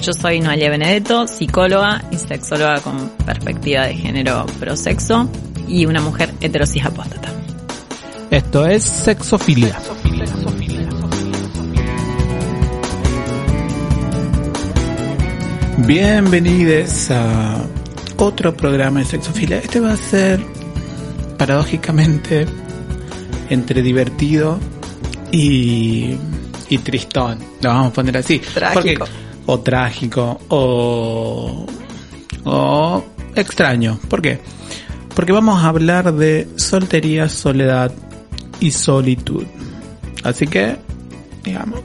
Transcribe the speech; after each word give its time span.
Yo 0.00 0.12
soy 0.12 0.38
Noelia 0.40 0.70
Benedetto, 0.70 1.26
psicóloga 1.26 2.04
y 2.12 2.16
sexóloga 2.16 2.80
con 2.80 3.08
perspectiva 3.26 3.86
de 3.86 3.94
género 3.94 4.46
prosexo 4.60 5.28
y 5.66 5.86
una 5.86 6.00
mujer 6.00 6.32
heterosis 6.40 6.84
apóstata. 6.84 7.32
Esto 8.30 8.64
es 8.66 8.84
Sexofilia. 8.84 9.76
Bienvenidos 15.78 17.10
a 17.10 17.64
otro 18.18 18.56
programa 18.56 19.00
de 19.00 19.06
Sexofilia. 19.06 19.58
Este 19.58 19.80
va 19.80 19.94
a 19.94 19.96
ser 19.96 20.40
paradójicamente 21.36 22.46
entre 23.50 23.82
divertido 23.82 24.60
y, 25.32 26.16
y 26.68 26.78
tristón. 26.78 27.40
Lo 27.60 27.70
vamos 27.70 27.88
a 27.88 27.92
poner 27.94 28.16
así. 28.18 28.38
Trágico. 28.38 29.06
O 29.50 29.60
trágico 29.60 30.38
o, 30.48 31.66
o 32.44 33.04
extraño. 33.34 33.98
¿Por 34.08 34.20
qué? 34.20 34.40
Porque 35.14 35.32
vamos 35.32 35.64
a 35.64 35.68
hablar 35.68 36.12
de 36.12 36.46
soltería, 36.56 37.30
soledad 37.30 37.90
y 38.60 38.70
solitud. 38.70 39.46
Así 40.22 40.46
que, 40.46 40.76
digamos, 41.44 41.80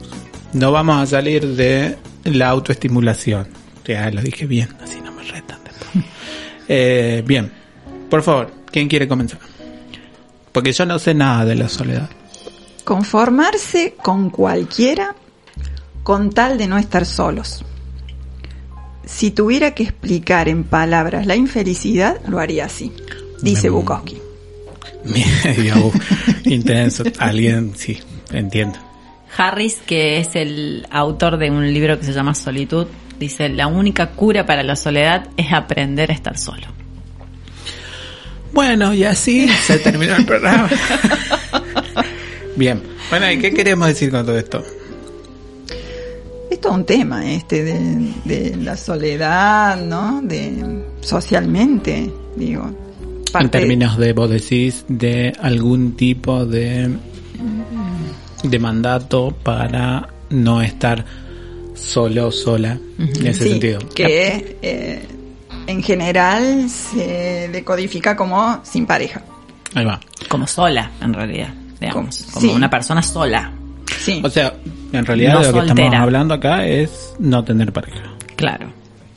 no 0.52 0.72
vamos 0.72 1.02
a 1.02 1.06
salir 1.06 1.56
de 1.56 1.96
la 2.24 2.50
autoestimulación. 2.50 3.48
Ya 3.86 4.10
lo 4.10 4.20
dije 4.20 4.46
bien, 4.46 4.68
así 4.82 5.00
no 5.00 5.12
me 5.12 5.22
retan. 5.24 5.58
Eh, 6.66 7.22
bien, 7.26 7.52
por 8.08 8.22
favor, 8.22 8.50
¿quién 8.72 8.88
quiere 8.88 9.06
comenzar? 9.06 9.38
Porque 10.50 10.72
yo 10.72 10.86
no 10.86 10.98
sé 10.98 11.12
nada 11.12 11.44
de 11.44 11.54
la 11.56 11.68
soledad. 11.68 12.08
Conformarse 12.84 13.96
con 14.02 14.30
cualquiera 14.30 15.14
con 16.04 16.30
tal 16.30 16.56
de 16.58 16.68
no 16.68 16.78
estar 16.78 17.04
solos. 17.04 17.64
Si 19.04 19.32
tuviera 19.32 19.72
que 19.72 19.82
explicar 19.82 20.48
en 20.48 20.62
palabras 20.64 21.26
la 21.26 21.34
infelicidad, 21.34 22.20
lo 22.28 22.38
haría 22.38 22.66
así, 22.66 22.92
dice 23.42 23.64
Me- 23.64 23.70
Bukowski. 23.70 24.18
Medio 25.04 25.92
intenso. 26.44 27.02
Alguien, 27.18 27.72
sí, 27.76 27.98
entiendo. 28.32 28.78
Harris, 29.36 29.78
que 29.84 30.18
es 30.18 30.36
el 30.36 30.86
autor 30.90 31.36
de 31.38 31.50
un 31.50 31.74
libro 31.74 31.98
que 31.98 32.04
se 32.06 32.12
llama 32.12 32.34
Solitud, 32.34 32.86
dice, 33.18 33.48
la 33.48 33.66
única 33.66 34.10
cura 34.12 34.46
para 34.46 34.62
la 34.62 34.76
soledad 34.76 35.28
es 35.36 35.52
aprender 35.52 36.10
a 36.10 36.14
estar 36.14 36.38
solo. 36.38 36.66
Bueno, 38.52 38.94
y 38.94 39.02
así 39.04 39.48
se 39.48 39.78
terminó 39.80 40.14
el 40.14 40.24
programa. 40.24 40.70
Bien. 42.56 42.80
Bueno, 43.10 43.30
¿y 43.30 43.38
qué 43.38 43.52
queremos 43.52 43.88
decir 43.88 44.10
con 44.10 44.24
todo 44.24 44.38
esto? 44.38 44.64
Es 46.54 46.60
todo 46.60 46.74
un 46.74 46.84
tema 46.84 47.28
este 47.30 47.64
de, 47.64 48.12
de 48.24 48.56
la 48.56 48.76
soledad, 48.76 49.76
¿no? 49.84 50.20
De 50.22 50.82
socialmente, 51.00 52.10
digo. 52.36 52.70
En 53.38 53.50
términos 53.50 53.98
de, 53.98 54.12
vos 54.12 54.30
decís, 54.30 54.84
de 54.88 55.32
algún 55.40 55.96
tipo 55.96 56.46
de, 56.46 56.88
de 58.44 58.58
mandato 58.60 59.34
para 59.42 60.08
no 60.30 60.62
estar 60.62 61.04
solo 61.74 62.28
o 62.28 62.32
sola, 62.32 62.78
en 62.98 63.26
ese 63.26 63.42
sí, 63.44 63.50
sentido. 63.50 63.80
que 63.92 64.56
eh, 64.62 65.04
en 65.66 65.82
general 65.82 66.70
se 66.70 67.48
decodifica 67.52 68.14
como 68.14 68.60
sin 68.62 68.86
pareja. 68.86 69.22
Ahí 69.74 69.84
va. 69.84 69.98
Como 70.28 70.46
sola, 70.46 70.92
en 71.02 71.12
realidad, 71.12 71.52
digamos. 71.80 72.18
Como- 72.18 72.32
Como 72.34 72.46
sí. 72.46 72.52
una 72.54 72.70
persona 72.70 73.02
sola. 73.02 73.52
Sí. 73.98 74.20
O 74.22 74.30
sea, 74.30 74.54
en 74.94 75.06
realidad 75.06 75.34
No 75.34 75.40
de 75.40 75.46
lo 75.46 75.52
que 75.52 75.70
estamos 75.70 75.94
hablando 75.94 76.34
acá 76.34 76.66
es 76.66 77.14
no 77.18 77.44
tener 77.44 77.72
pareja. 77.72 78.14
Claro. 78.36 78.72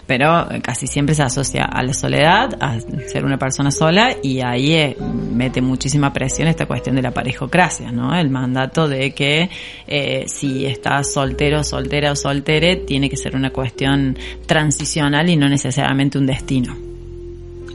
Pero 0.08 0.50
eh, 0.50 0.62
casi 0.62 0.88
siempre 0.88 1.14
se 1.14 1.24
asocia 1.24 1.66
a 1.66 1.84
la 1.84 1.94
soledad, 1.94 2.58
a 2.62 2.80
ser 2.80 3.26
una 3.26 3.38
persona 3.38 3.72
sola, 3.72 4.16
y 4.24 4.40
ahí 4.40 4.74
eh, 4.74 4.98
mete 5.34 5.62
muchísima 5.62 6.14
presión 6.14 6.48
esta 6.48 6.66
cuestión 6.66 6.96
de 6.96 7.02
la 7.02 7.12
parejocracia, 7.12 7.92
¿no? 7.92 8.18
El 8.18 8.30
mandato 8.30 8.88
de 8.88 9.12
que 9.12 9.50
eh, 9.86 10.24
si 10.28 10.66
estás 10.66 11.12
soltero, 11.12 11.64
soltera 11.64 12.14
o 12.14 12.16
soltere, 12.16 12.78
tiene 12.78 13.10
que 13.10 13.18
ser 13.18 13.36
una 13.36 13.50
cuestión 13.50 14.18
transicional 14.46 15.30
y 15.30 15.36
no 15.36 15.50
necesariamente 15.50 16.18
un 16.18 16.26
destino. 16.26 16.74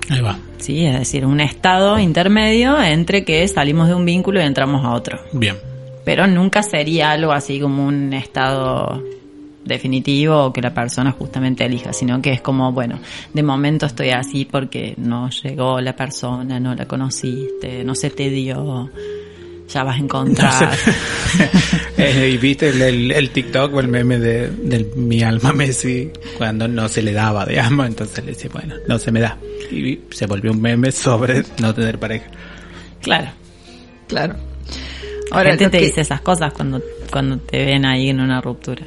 Ahí 0.09 0.21
va. 0.23 0.39
Sí, 0.57 0.87
es 0.87 0.99
decir, 0.99 1.27
un 1.27 1.41
estado 1.41 1.99
intermedio 1.99 2.81
entre 2.83 3.25
que 3.25 3.47
salimos 3.47 3.89
de 3.89 3.95
un 3.95 4.07
vínculo 4.07 4.41
y 4.41 4.45
entramos 4.45 4.85
a 4.85 4.93
otro. 4.93 5.21
Bien. 5.33 5.72
Pero 6.05 6.27
nunca 6.27 6.63
sería 6.63 7.13
algo 7.13 7.33
así 7.33 7.61
como 7.61 7.87
un 7.87 8.13
estado 8.13 9.03
definitivo 9.65 10.47
o 10.47 10.53
que 10.53 10.61
la 10.61 10.75
persona 10.75 11.13
justamente 11.13 11.65
elija, 11.65 11.93
sino 11.93 12.21
que 12.21 12.33
es 12.33 12.41
como, 12.41 12.73
bueno, 12.73 12.99
de 13.33 13.43
momento 13.45 13.87
estoy 13.87 14.11
así 14.11 14.45
porque 14.45 14.95
no 14.97 15.31
llegó 15.31 15.81
la 15.81 15.95
persona, 15.95 16.59
no 16.59 16.75
la 16.75 16.87
conociste, 16.87 17.85
no 17.85 17.95
se 17.95 18.11
te 18.11 18.29
dio, 18.31 18.91
ya 19.69 19.85
vas 19.85 19.97
a 19.97 20.03
encontrar. 20.03 20.77
Eh, 21.97 22.31
y 22.35 22.37
viste 22.39 22.71
el, 22.71 22.83
el- 22.83 23.13
el 23.13 23.31
TikTok 23.31 23.75
o 23.75 23.81
el 23.81 23.87
meme 23.89 24.19
de, 24.19 24.49
del 24.51 24.87
mi 24.97 25.23
alma 25.23 25.53
Messi 25.53 26.11
cuando 26.37 26.67
no 26.67 26.89
se 26.89 27.01
le 27.01 27.13
daba, 27.13 27.47
digamos, 27.47 27.87
entonces 27.87 28.25
le 28.25 28.33
decía, 28.33 28.51
bueno, 28.53 28.75
no 28.89 28.99
se 28.99 29.13
me 29.13 29.21
da. 29.21 29.39
Y 29.71 30.01
se 30.11 30.27
volvió 30.27 30.51
un 30.53 30.61
meme 30.61 30.91
sobre 30.91 31.45
no 31.61 31.73
tener 31.73 31.99
pareja. 31.99 32.27
claro. 33.01 33.29
claro. 34.09 34.35
La 35.33 35.51
gente 35.51 35.69
te 35.71 35.79
que- 35.79 35.85
dice 35.87 36.01
esas 36.03 36.21
cosas 36.21 36.53
cuando, 36.53 36.81
cuando 37.11 37.39
te 37.39 37.65
ven 37.65 37.85
ahí 37.87 38.09
en 38.11 38.21
una 38.21 38.41
ruptura. 38.41 38.83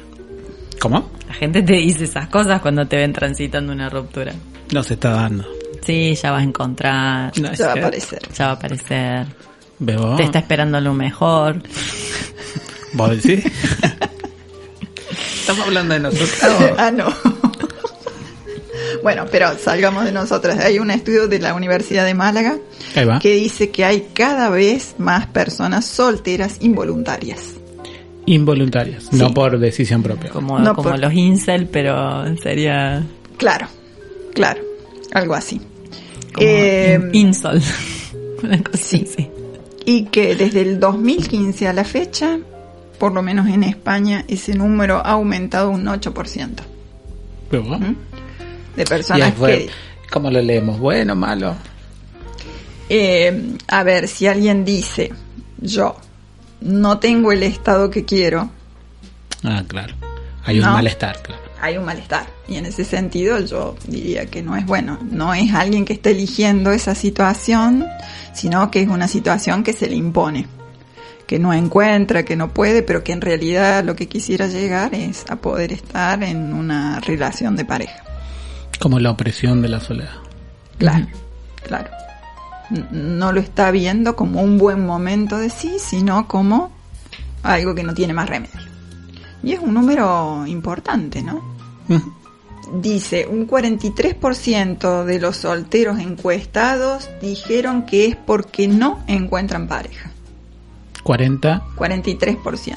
¿Cómo? 0.80 1.10
La 1.28 1.34
gente 1.34 1.62
te 1.62 1.72
dice 1.74 2.04
esas 2.04 2.28
cosas 2.28 2.60
cuando 2.60 2.86
te 2.86 2.96
ven 2.96 3.12
transitando 3.12 3.72
una 3.72 3.88
ruptura. 3.88 4.32
No 4.72 4.82
se 4.82 4.94
está 4.94 5.10
dando. 5.10 5.44
Sí, 5.84 6.14
ya 6.14 6.30
vas 6.32 6.40
a 6.40 6.44
encontrar, 6.44 7.32
No, 7.38 7.52
ya 7.52 7.66
va 7.68 7.72
a 7.72 7.76
aparecer. 7.76 8.18
ya 8.34 8.46
va 8.46 8.50
a 8.52 8.54
aparecer, 8.54 9.26
Bebo, 9.78 10.16
te 10.16 10.24
está 10.24 10.38
esperando 10.40 10.80
lo 10.80 10.92
mejor. 10.94 11.62
¿Vos 12.94 13.10
decís? 13.22 13.44
Estamos 15.40 15.66
hablando 15.66 15.94
de 15.94 16.00
nosotros. 16.00 16.30
ah, 16.78 16.90
no. 16.90 17.06
Bueno, 19.06 19.26
pero 19.30 19.56
salgamos 19.56 20.04
de 20.04 20.10
nosotras. 20.10 20.58
Hay 20.58 20.80
un 20.80 20.90
estudio 20.90 21.28
de 21.28 21.38
la 21.38 21.54
Universidad 21.54 22.04
de 22.04 22.14
Málaga 22.14 22.56
que 23.22 23.34
dice 23.36 23.70
que 23.70 23.84
hay 23.84 24.08
cada 24.12 24.50
vez 24.50 24.96
más 24.98 25.28
personas 25.28 25.84
solteras 25.84 26.56
involuntarias. 26.60 27.52
Involuntarias, 28.24 29.12
no 29.12 29.32
por 29.32 29.60
decisión 29.60 30.02
propia. 30.02 30.30
Como, 30.30 30.58
No, 30.58 30.74
como 30.74 30.90
por- 30.90 30.98
los 30.98 31.12
incel, 31.12 31.68
pero 31.68 32.24
sería 32.42 33.06
Claro, 33.36 33.68
claro, 34.34 34.60
algo 35.12 35.34
así. 35.34 35.60
como 36.34 36.44
Eh, 36.48 36.98
in- 37.12 37.28
insol. 37.28 37.62
Una 38.42 38.60
cosa 38.60 38.76
sí. 38.82 39.06
así. 39.08 39.30
y 39.84 40.06
que 40.06 40.34
desde 40.34 40.62
el 40.62 40.80
2015 40.80 41.68
a 41.68 41.72
la 41.72 41.84
fecha, 41.84 42.40
por 42.98 43.12
lo 43.12 43.22
menos 43.22 43.46
en 43.46 43.62
España, 43.62 44.24
ese 44.26 44.52
número 44.54 44.96
ha 44.96 45.12
aumentado 45.12 45.70
un 45.70 45.86
8% 45.86 46.64
Bebo. 47.52 47.78
De 48.76 48.84
personas 48.84 49.32
que... 49.34 49.70
¿cómo 50.10 50.30
lo 50.30 50.40
leemos? 50.40 50.78
¿Bueno, 50.78 51.16
malo? 51.16 51.56
Eh, 52.88 53.56
a 53.68 53.82
ver, 53.82 54.06
si 54.06 54.26
alguien 54.26 54.64
dice, 54.64 55.12
yo 55.58 55.96
no 56.60 56.98
tengo 56.98 57.32
el 57.32 57.42
estado 57.42 57.90
que 57.90 58.04
quiero, 58.04 58.50
Ah, 59.46 59.62
claro. 59.66 59.94
Hay 60.44 60.60
un 60.60 60.66
malestar, 60.66 61.20
claro. 61.22 61.42
hay 61.60 61.76
un 61.76 61.84
malestar. 61.84 62.26
Y 62.48 62.56
en 62.56 62.66
ese 62.66 62.84
sentido 62.84 63.40
yo 63.40 63.76
diría 63.86 64.26
que 64.26 64.42
no 64.42 64.56
es 64.56 64.64
bueno. 64.64 64.98
No 65.10 65.34
es 65.34 65.52
alguien 65.54 65.84
que 65.84 65.92
está 65.92 66.10
eligiendo 66.10 66.72
esa 66.72 66.94
situación, 66.94 67.84
sino 68.32 68.70
que 68.70 68.82
es 68.82 68.88
una 68.88 69.08
situación 69.08 69.64
que 69.64 69.72
se 69.72 69.88
le 69.88 69.96
impone. 69.96 70.46
Que 71.26 71.40
no 71.40 71.52
encuentra, 71.52 72.24
que 72.24 72.36
no 72.36 72.54
puede, 72.54 72.82
pero 72.82 73.02
que 73.02 73.12
en 73.12 73.20
realidad 73.20 73.84
lo 73.84 73.96
que 73.96 74.06
quisiera 74.08 74.46
llegar 74.46 74.94
es 74.94 75.24
a 75.28 75.36
poder 75.36 75.72
estar 75.72 76.22
en 76.22 76.52
una 76.52 77.00
relación 77.00 77.56
de 77.56 77.64
pareja. 77.64 78.05
Como 78.80 78.98
la 79.00 79.10
opresión 79.10 79.62
de 79.62 79.68
la 79.68 79.80
soledad. 79.80 80.12
Claro, 80.78 81.06
claro. 81.64 81.90
No 82.90 83.32
lo 83.32 83.40
está 83.40 83.70
viendo 83.70 84.16
como 84.16 84.42
un 84.42 84.58
buen 84.58 84.84
momento 84.84 85.38
de 85.38 85.50
sí, 85.50 85.76
sino 85.78 86.26
como 86.28 86.70
algo 87.42 87.74
que 87.74 87.82
no 87.84 87.94
tiene 87.94 88.12
más 88.12 88.28
remedio. 88.28 88.60
Y 89.42 89.52
es 89.52 89.60
un 89.60 89.74
número 89.74 90.44
importante, 90.46 91.22
¿no? 91.22 91.56
Dice, 92.82 93.26
un 93.30 93.46
43% 93.46 95.04
de 95.04 95.20
los 95.20 95.36
solteros 95.36 96.00
encuestados 96.00 97.08
dijeron 97.22 97.86
que 97.86 98.06
es 98.06 98.16
porque 98.16 98.66
no 98.66 99.04
encuentran 99.06 99.68
pareja. 99.68 100.10
40. 101.04 101.62
43%. 101.76 102.76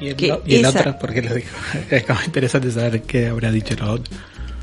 Y 0.00 0.08
el, 0.08 0.16
Que 0.16 0.40
y 0.46 0.54
el 0.56 0.64
esa- 0.64 0.80
otro, 0.80 0.98
porque 0.98 1.20
lo 1.20 1.34
dijo. 1.34 1.54
Es 1.90 2.04
como 2.04 2.20
interesante 2.24 2.70
saber 2.70 3.02
qué 3.02 3.26
habrá 3.28 3.50
dicho 3.50 3.74
el 3.74 3.82
otro. 3.82 4.16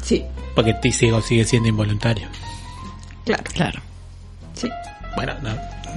Sí, 0.06 0.24
Porque 0.54 0.74
ti 0.76 0.92
sigo 0.92 1.20
sigue 1.22 1.44
siendo 1.46 1.68
involuntario. 1.68 2.28
claro, 3.26 3.44
Claro. 3.54 3.82
sí. 4.54 4.70
Bueno, 5.16 5.34
no, 5.42 5.50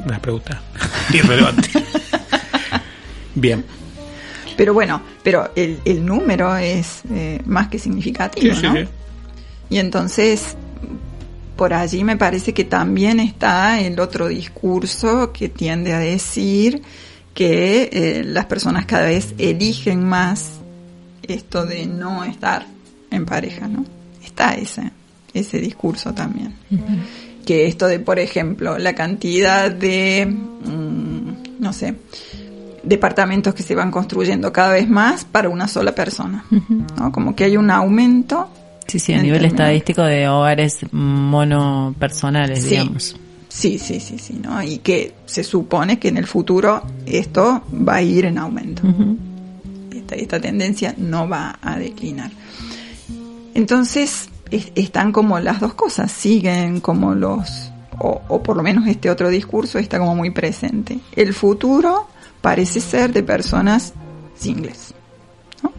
una 0.07 0.19
pregunta 0.19 0.61
irrelevante. 1.13 1.69
Bien. 3.35 3.65
Pero 4.57 4.73
bueno, 4.75 5.01
pero 5.23 5.51
el, 5.55 5.79
el 5.85 6.05
número 6.05 6.57
es 6.57 7.03
eh, 7.11 7.41
más 7.47 7.69
que 7.69 7.79
significativo, 7.79 8.55
Sí, 8.55 8.61
sí, 8.61 8.67
¿no? 8.67 8.75
sí. 8.75 8.85
Y 9.71 9.79
entonces, 9.79 10.57
por 11.57 11.75
allí 11.75 12.03
me 12.03 12.17
parece 12.17 12.55
que 12.55 12.65
también 12.65 13.21
está 13.21 13.81
el 13.81 14.01
otro 14.01 14.29
discurso 14.29 15.33
que 15.33 15.49
tiende 15.49 15.93
a 15.93 15.99
decir 15.99 16.83
que 17.35 17.91
eh, 17.93 18.23
las 18.25 18.47
personas 18.47 18.87
cada 18.87 19.05
vez 19.07 19.35
eligen 19.39 20.05
más 20.09 20.53
esto 21.23 21.67
de 21.67 21.87
no 21.87 22.25
estar 22.25 22.67
en 23.11 23.27
pareja, 23.27 23.69
¿no? 23.69 23.85
Está 24.39 24.55
ese, 24.55 24.91
ese 25.35 25.59
discurso 25.59 26.15
también. 26.15 26.55
Que 27.45 27.67
esto 27.67 27.89
de, 27.89 27.99
por 27.99 28.19
ejemplo, 28.21 28.79
la 28.79 28.95
cantidad 28.95 29.69
de, 29.71 30.27
mm, 30.27 31.59
no 31.61 31.73
sé, 31.73 31.95
departamentos 32.85 33.53
que 33.55 33.65
se 33.65 33.75
van 33.75 33.91
construyendo 33.91 34.53
cada 34.53 34.73
vez 34.75 34.89
más 34.89 35.25
para 35.25 35.49
una 35.49 35.67
sola 35.67 35.93
persona, 35.95 36.45
¿no? 36.97 37.11
Como 37.11 37.35
que 37.35 37.45
hay 37.45 37.57
un 37.57 37.71
aumento 37.71 38.49
Sí, 38.87 38.99
sí, 39.01 39.13
a 39.13 39.17
nivel 39.21 39.41
términos- 39.41 39.53
estadístico 39.61 40.03
de 40.05 40.29
hogares 40.29 40.79
monopersonales, 40.93 42.63
Sí. 42.63 42.69
digamos. 42.71 43.17
Sí, 43.49 43.79
sí, 43.79 43.99
sí, 43.99 44.19
sí, 44.19 44.39
¿no? 44.41 44.63
Y 44.63 44.79
que 44.79 45.15
se 45.27 45.43
supone 45.43 45.99
que 45.99 46.09
en 46.09 46.17
el 46.19 46.27
futuro 46.27 46.83
esto 47.07 47.63
va 47.89 47.97
a 47.97 48.03
ir 48.03 48.27
en 48.27 48.39
aumento. 48.39 48.87
Ujú. 48.87 49.17
Esta, 49.95 50.15
esta 50.15 50.41
tendencia 50.41 50.95
no 50.97 51.29
va 51.29 51.59
a 51.61 51.77
declinar. 51.79 52.31
Entonces, 53.59 54.29
es- 54.53 54.71
están 54.77 55.11
como 55.11 55.41
las 55.41 55.59
dos 55.59 55.75
cosas, 55.75 56.13
siguen 56.13 56.79
como 56.79 57.13
los, 57.17 57.73
o, 57.99 58.23
o 58.29 58.41
por 58.41 58.57
lo 58.57 58.63
menos 58.63 58.87
este 58.87 59.11
otro 59.11 59.29
discurso 59.31 59.81
está 59.81 59.99
como 59.99 60.15
muy 60.15 60.31
presente. 60.31 61.01
El 61.17 61.35
futuro 61.35 62.07
parece 62.41 62.79
ser 62.81 63.13
de 63.13 63.25
personas 63.25 63.95
singles. 64.37 64.95
¿no? 65.65 65.73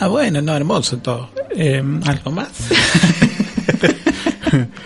Ah, 0.00 0.08
bueno, 0.08 0.40
no, 0.40 0.56
hermoso 0.56 0.96
todo. 0.96 1.28
Eh, 1.54 1.82
¿Algo 2.06 2.30
más? 2.30 2.48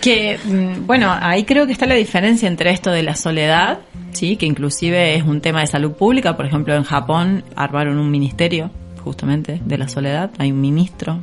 Que, 0.01 0.37
mm, 0.43 0.85
bueno, 0.85 1.11
ahí 1.19 1.43
creo 1.45 1.65
que 1.65 1.71
está 1.71 1.87
la 1.87 1.95
diferencia 1.95 2.47
entre 2.47 2.69
esto 2.71 2.91
de 2.91 3.01
la 3.01 3.15
soledad, 3.15 3.79
sí, 4.11 4.35
que 4.35 4.45
inclusive 4.45 5.15
es 5.15 5.23
un 5.23 5.41
tema 5.41 5.61
de 5.61 5.67
salud 5.67 5.93
pública. 5.93 6.35
Por 6.37 6.45
ejemplo, 6.45 6.75
en 6.75 6.83
Japón 6.83 7.43
armaron 7.55 7.97
un 7.97 8.11
ministerio 8.11 8.69
justamente 9.03 9.59
de 9.65 9.77
la 9.79 9.87
soledad. 9.87 10.29
Hay 10.37 10.51
un 10.51 10.61
ministro 10.61 11.19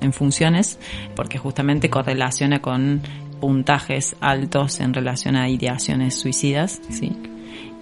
en 0.00 0.12
funciones 0.12 0.78
porque 1.16 1.38
justamente 1.38 1.90
correlaciona 1.90 2.60
con 2.60 3.00
puntajes 3.40 4.16
altos 4.20 4.80
en 4.80 4.92
relación 4.94 5.36
a 5.36 5.48
ideaciones 5.48 6.14
suicidas, 6.18 6.80
sí. 6.90 7.12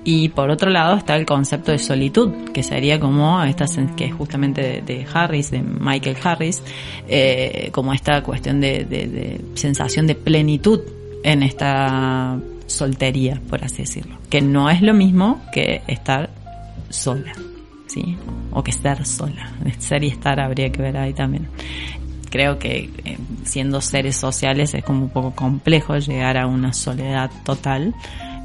Y 0.05 0.29
por 0.29 0.51
otro 0.51 0.71
lado 0.71 0.97
está 0.97 1.17
el 1.17 1.27
concepto 1.27 1.73
de 1.73 1.79
solitud, 1.79 2.31
que 2.53 2.63
sería 2.63 3.01
como 3.01 3.43
esta, 3.43 3.65
que 3.97 4.05
es 4.05 4.15
justamente 4.15 4.81
de, 4.87 5.05
Harris, 5.13 5.51
de 5.51 5.63
Michael 5.63 6.17
Harris, 6.23 6.63
eh, 7.09 7.71
como 7.73 7.93
esta 7.93 8.23
cuestión 8.23 8.61
de, 8.61 8.85
de- 8.85 9.07
de 9.09 9.41
sensación 9.55 10.07
de 10.07 10.15
plenitud 10.15 10.81
en 11.25 11.43
esta 11.43 12.39
soltería, 12.69 13.41
por 13.49 13.65
así 13.65 13.79
decirlo. 13.79 14.17
Que 14.31 14.41
no 14.41 14.71
es 14.71 14.81
lo 14.81 14.95
mismo 14.95 15.43
que 15.53 15.83
estar 15.89 16.31
sola, 16.89 17.33
¿sí? 17.89 18.17
O 18.53 18.63
que 18.63 18.71
estar 18.71 19.05
sola. 19.05 19.51
Ser 19.81 20.05
y 20.05 20.09
estar 20.09 20.39
habría 20.39 20.71
que 20.71 20.83
ver 20.83 20.97
ahí 20.99 21.15
también. 21.15 21.49
Creo 22.31 22.59
que 22.59 22.91
eh, 23.05 23.19
siendo 23.45 23.81
seres 23.81 24.17
sociales 24.17 24.75
es 24.75 24.85
como 24.85 25.03
un 25.05 25.11
poco 25.11 25.33
complejo 25.35 25.97
llegar 25.99 26.37
a 26.37 26.47
una 26.47 26.73
soledad 26.73 27.31
total, 27.45 27.95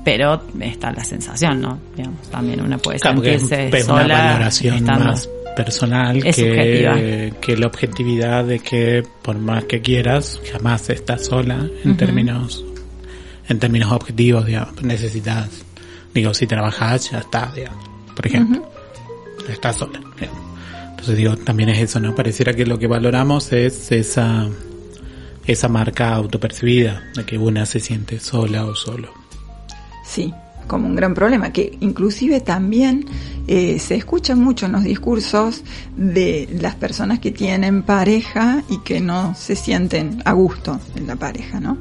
pero 0.04 0.42
está 0.60 0.92
la 0.92 1.04
sensación, 1.04 1.62
¿no? 1.62 1.80
Digamos, 1.95 2.30
también 2.30 2.62
una 2.62 2.78
puede 2.78 3.00
Claro, 3.00 3.24
es, 3.24 3.42
sentirse 3.42 3.68
es 3.78 3.88
una 3.88 4.01
sola 4.04 4.24
valoración 4.24 4.75
estando- 4.78 5.06
más 5.06 5.30
personal 5.56 6.16
Es 6.25 6.36
que, 6.38 7.33
que 7.42 7.57
la 7.57 7.68
objetividad 7.68 8.45
de 8.45 8.60
que 8.60 9.04
por 9.22 9.38
más 9.38 9.66
que 9.66 9.81
quieras, 9.81 10.39
jamás 10.51 10.89
estás 10.89 11.25
sola 11.25 11.68
en 11.83 11.98
términos 11.98 12.63
en 13.50 13.60
términos 13.60 13.92
objetivos, 13.92 14.45
digamos, 14.45 14.81
necesitas, 14.81 15.50
digo, 16.13 16.33
si 16.33 16.48
trabajas 16.48 17.12
ya 17.12 17.18
está, 17.19 17.51
digamos, 17.54 17.83
por 18.16 18.25
ejemplo, 18.25 18.72
estás 19.50 19.75
sola. 19.75 20.00
digamos. 20.19 20.50
Entonces 21.01 21.18
digo, 21.18 21.36
también 21.36 21.69
es 21.69 21.80
eso, 21.80 22.00
¿no? 22.00 22.13
Pareciera 22.13 22.53
que 22.53 22.63
lo 22.63 22.77
que 22.77 22.86
valoramos 22.86 23.51
es 23.53 23.92
esa 23.92 24.48
esa 25.48 25.68
marca 25.68 26.13
autopercibida 26.13 27.01
de 27.15 27.25
que 27.25 27.39
una 27.39 27.65
se 27.65 27.80
siente 27.80 28.19
sola 28.19 28.68
o 28.68 28.75
solo. 28.75 29.12
Sí, 30.06 30.31
como 30.68 30.86
un 30.86 30.95
gran 30.95 31.15
problema, 31.15 31.51
que 31.51 31.75
inclusive 31.80 32.39
también 32.42 33.07
eh, 33.48 33.80
se 33.80 33.95
escucha 33.95 34.36
mucho 34.36 34.68
en 34.68 34.74
los 34.74 34.83
discursos 34.83 35.63
de 35.98 36.48
las 36.62 36.75
personas 36.75 37.18
que 37.18 37.31
tienen 37.31 37.81
pareja 37.81 38.63
y 38.69 38.77
que 38.81 39.01
no 39.01 39.33
se 39.33 39.56
sienten 39.56 40.21
a 40.24 40.33
gusto 40.33 40.80
en 40.95 41.07
la 41.07 41.15
pareja, 41.15 41.59
¿no? 41.59 41.80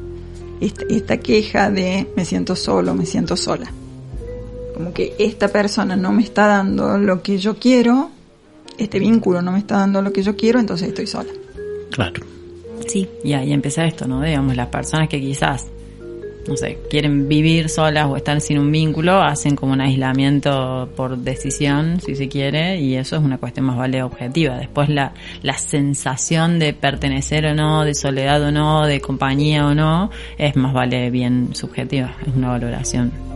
Esta 0.62 1.18
queja 1.18 1.70
de 1.70 2.10
me 2.16 2.24
siento 2.24 2.56
solo, 2.56 2.94
me 2.94 3.04
siento 3.04 3.36
sola. 3.36 3.70
Como 4.72 4.94
que 4.94 5.14
esta 5.18 5.48
persona 5.48 5.94
no 5.94 6.10
me 6.10 6.22
está 6.22 6.46
dando 6.46 6.96
lo 6.96 7.22
que 7.22 7.36
yo 7.36 7.58
quiero, 7.58 8.10
este 8.84 8.98
vínculo 8.98 9.42
no 9.42 9.52
me 9.52 9.58
está 9.58 9.78
dando 9.78 10.02
lo 10.02 10.12
que 10.12 10.22
yo 10.22 10.36
quiero, 10.36 10.58
entonces 10.60 10.88
estoy 10.88 11.06
sola. 11.06 11.30
Claro. 11.90 12.22
Sí, 12.86 13.08
y 13.22 13.34
ahí 13.34 13.52
empieza 13.52 13.84
esto, 13.84 14.06
¿no? 14.06 14.22
Digamos, 14.22 14.56
las 14.56 14.68
personas 14.68 15.08
que 15.08 15.20
quizás, 15.20 15.66
no 16.48 16.56
sé, 16.56 16.78
quieren 16.88 17.28
vivir 17.28 17.68
solas 17.68 18.06
o 18.06 18.16
estar 18.16 18.40
sin 18.40 18.58
un 18.58 18.72
vínculo, 18.72 19.20
hacen 19.20 19.54
como 19.54 19.74
un 19.74 19.80
aislamiento 19.80 20.88
por 20.96 21.16
decisión, 21.18 22.00
si 22.00 22.16
se 22.16 22.28
quiere, 22.28 22.80
y 22.80 22.96
eso 22.96 23.16
es 23.16 23.22
una 23.22 23.38
cuestión 23.38 23.66
más 23.66 23.76
vale 23.76 24.02
objetiva. 24.02 24.56
Después 24.56 24.88
la, 24.88 25.12
la 25.42 25.56
sensación 25.58 26.58
de 26.58 26.72
pertenecer 26.72 27.46
o 27.46 27.54
no, 27.54 27.84
de 27.84 27.94
soledad 27.94 28.42
o 28.42 28.50
no, 28.50 28.86
de 28.86 29.00
compañía 29.00 29.66
o 29.66 29.74
no, 29.74 30.10
es 30.38 30.56
más 30.56 30.72
vale 30.72 31.10
bien 31.10 31.54
subjetiva, 31.54 32.16
es 32.26 32.34
una 32.34 32.48
valoración. 32.48 33.29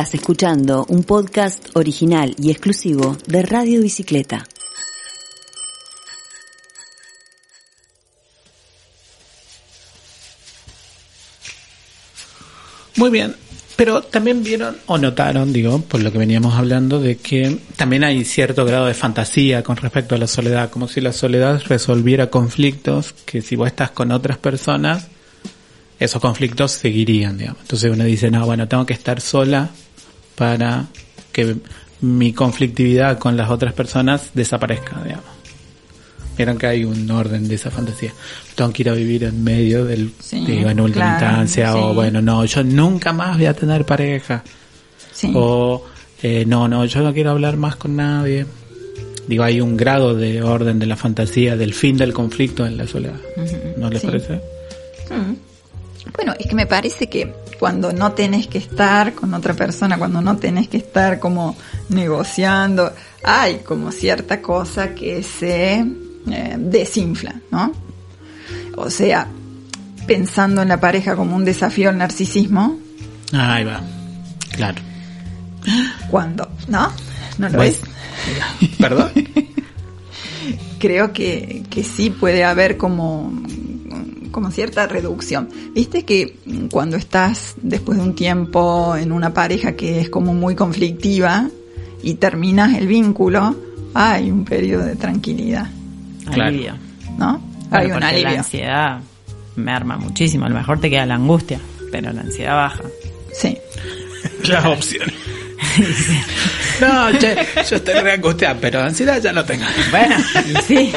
Estás 0.00 0.14
escuchando 0.14 0.86
un 0.88 1.04
podcast 1.04 1.76
original 1.76 2.34
y 2.38 2.50
exclusivo 2.50 3.18
de 3.26 3.42
Radio 3.42 3.82
Bicicleta. 3.82 4.48
Muy 12.96 13.10
bien, 13.10 13.36
pero 13.76 14.00
también 14.00 14.42
vieron 14.42 14.78
o 14.86 14.96
notaron, 14.96 15.52
digo, 15.52 15.82
por 15.82 16.00
lo 16.00 16.10
que 16.10 16.16
veníamos 16.16 16.54
hablando, 16.54 16.98
de 16.98 17.18
que 17.18 17.58
también 17.76 18.02
hay 18.02 18.24
cierto 18.24 18.64
grado 18.64 18.86
de 18.86 18.94
fantasía 18.94 19.62
con 19.62 19.76
respecto 19.76 20.14
a 20.14 20.18
la 20.18 20.26
soledad, 20.26 20.70
como 20.70 20.88
si 20.88 21.02
la 21.02 21.12
soledad 21.12 21.60
resolviera 21.66 22.30
conflictos 22.30 23.12
que 23.26 23.42
si 23.42 23.54
vos 23.54 23.66
estás 23.66 23.90
con 23.90 24.12
otras 24.12 24.38
personas, 24.38 25.08
esos 25.98 26.22
conflictos 26.22 26.72
seguirían, 26.72 27.36
digamos. 27.36 27.60
Entonces 27.60 27.92
uno 27.92 28.04
dice, 28.04 28.30
no, 28.30 28.46
bueno, 28.46 28.66
tengo 28.66 28.86
que 28.86 28.94
estar 28.94 29.20
sola 29.20 29.68
para 30.40 30.86
que 31.32 31.54
mi 32.00 32.32
conflictividad 32.32 33.18
con 33.18 33.36
las 33.36 33.50
otras 33.50 33.74
personas 33.74 34.30
desaparezca, 34.32 35.02
digamos. 35.04 35.26
Vieron 36.34 36.56
que 36.56 36.66
hay 36.66 36.82
un 36.82 37.10
orden 37.10 37.46
de 37.46 37.56
esa 37.56 37.70
fantasía. 37.70 38.14
Tengo 38.54 38.72
que 38.72 38.84
ir 38.84 38.88
a 38.88 38.94
vivir 38.94 39.24
en 39.24 39.44
medio 39.44 39.84
del, 39.84 40.12
Sí, 40.18 40.42
digo, 40.46 40.70
en 40.70 40.80
última 40.80 41.18
claro, 41.18 41.42
instancia, 41.42 41.76
o 41.76 41.92
bueno, 41.92 42.22
no, 42.22 42.42
yo 42.46 42.64
nunca 42.64 43.12
más 43.12 43.36
voy 43.36 43.44
a 43.44 43.52
tener 43.52 43.84
pareja. 43.84 44.42
Sí. 45.12 45.30
O, 45.34 45.84
eh, 46.22 46.46
no, 46.46 46.68
no, 46.68 46.86
yo 46.86 47.02
no 47.02 47.12
quiero 47.12 47.32
hablar 47.32 47.58
más 47.58 47.76
con 47.76 47.96
nadie. 47.96 48.46
Digo, 49.28 49.44
hay 49.44 49.60
un 49.60 49.76
grado 49.76 50.14
de 50.14 50.42
orden 50.42 50.78
de 50.78 50.86
la 50.86 50.96
fantasía, 50.96 51.54
del 51.54 51.74
fin 51.74 51.98
del 51.98 52.14
conflicto 52.14 52.64
en 52.64 52.78
la 52.78 52.86
soledad. 52.86 53.20
¿No 53.76 53.90
les 53.90 54.02
parece? 54.02 54.36
Mm. 55.10 55.49
Bueno, 56.14 56.34
es 56.38 56.46
que 56.46 56.54
me 56.54 56.66
parece 56.66 57.08
que 57.08 57.34
cuando 57.58 57.92
no 57.92 58.12
tenés 58.12 58.46
que 58.46 58.58
estar 58.58 59.14
con 59.14 59.34
otra 59.34 59.54
persona, 59.54 59.98
cuando 59.98 60.20
no 60.20 60.36
tenés 60.36 60.68
que 60.68 60.78
estar 60.78 61.18
como 61.18 61.56
negociando, 61.88 62.92
hay 63.22 63.58
como 63.58 63.92
cierta 63.92 64.40
cosa 64.40 64.94
que 64.94 65.22
se 65.22 65.84
eh, 66.30 66.56
desinfla, 66.58 67.34
¿no? 67.50 67.72
O 68.76 68.88
sea, 68.88 69.26
pensando 70.06 70.62
en 70.62 70.68
la 70.68 70.80
pareja 70.80 71.16
como 71.16 71.36
un 71.36 71.44
desafío 71.44 71.90
al 71.90 71.98
narcisismo, 71.98 72.78
Ahí 73.32 73.64
va. 73.64 73.80
Claro. 74.52 74.80
cuando, 76.10 76.48
¿no? 76.68 76.92
¿No 77.38 77.48
lo 77.48 77.62
es? 77.62 77.80
¿Perdón? 78.78 79.10
creo 80.78 81.12
que, 81.12 81.62
que 81.70 81.84
sí 81.84 82.10
puede 82.10 82.42
haber 82.42 82.76
como, 82.76 83.32
como 84.30 84.50
cierta 84.50 84.86
reducción. 84.86 85.48
Viste 85.74 86.04
que 86.04 86.36
cuando 86.70 86.96
estás 86.96 87.54
después 87.62 87.98
de 87.98 88.04
un 88.04 88.14
tiempo 88.14 88.96
en 88.96 89.12
una 89.12 89.32
pareja 89.34 89.72
que 89.72 90.00
es 90.00 90.10
como 90.10 90.34
muy 90.34 90.54
conflictiva 90.54 91.48
y 92.02 92.14
terminas 92.14 92.76
el 92.76 92.86
vínculo, 92.86 93.56
hay 93.94 94.30
un 94.30 94.44
periodo 94.44 94.84
de 94.84 94.96
tranquilidad. 94.96 95.68
Alivio. 96.26 96.74
¿no? 97.18 97.40
Hay 97.70 97.86
un 97.86 97.92
porque 97.92 98.04
La 98.04 98.08
alivio. 98.08 98.38
ansiedad 98.38 99.00
me 99.56 99.72
arma 99.72 99.96
muchísimo. 99.96 100.46
A 100.46 100.48
lo 100.48 100.54
mejor 100.54 100.80
te 100.80 100.90
queda 100.90 101.06
la 101.06 101.16
angustia, 101.16 101.60
pero 101.92 102.12
la 102.12 102.22
ansiedad 102.22 102.54
baja. 102.56 102.82
Sí. 103.32 103.56
Las 104.48 104.64
opciones. 104.64 105.14
no, 106.80 107.18
che, 107.18 107.36
yo 107.68 107.76
estoy 107.76 107.94
re 108.00 108.12
angustiado, 108.12 108.58
pero 108.60 108.82
ansiedad 108.82 109.20
ya 109.20 109.32
no 109.32 109.44
tengo. 109.44 109.64
Bueno, 109.90 110.16
sí. 110.66 110.92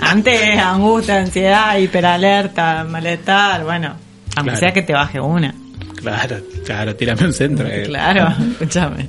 Antes 0.00 0.58
angustia, 0.58 1.18
ansiedad, 1.18 1.78
hiperalerta, 1.78 2.84
malestar, 2.84 3.64
bueno. 3.64 3.96
Aunque 4.36 4.52
Claro. 4.52 4.58
sea 4.58 4.72
que 4.72 4.82
te 4.82 4.92
baje 4.92 5.20
una. 5.20 5.54
Claro, 5.96 6.36
claro, 6.64 6.94
tírame 6.94 7.24
un 7.26 7.32
centro. 7.32 7.66
eh. 7.66 7.82
Claro, 7.86 8.34
escúchame. 8.52 9.08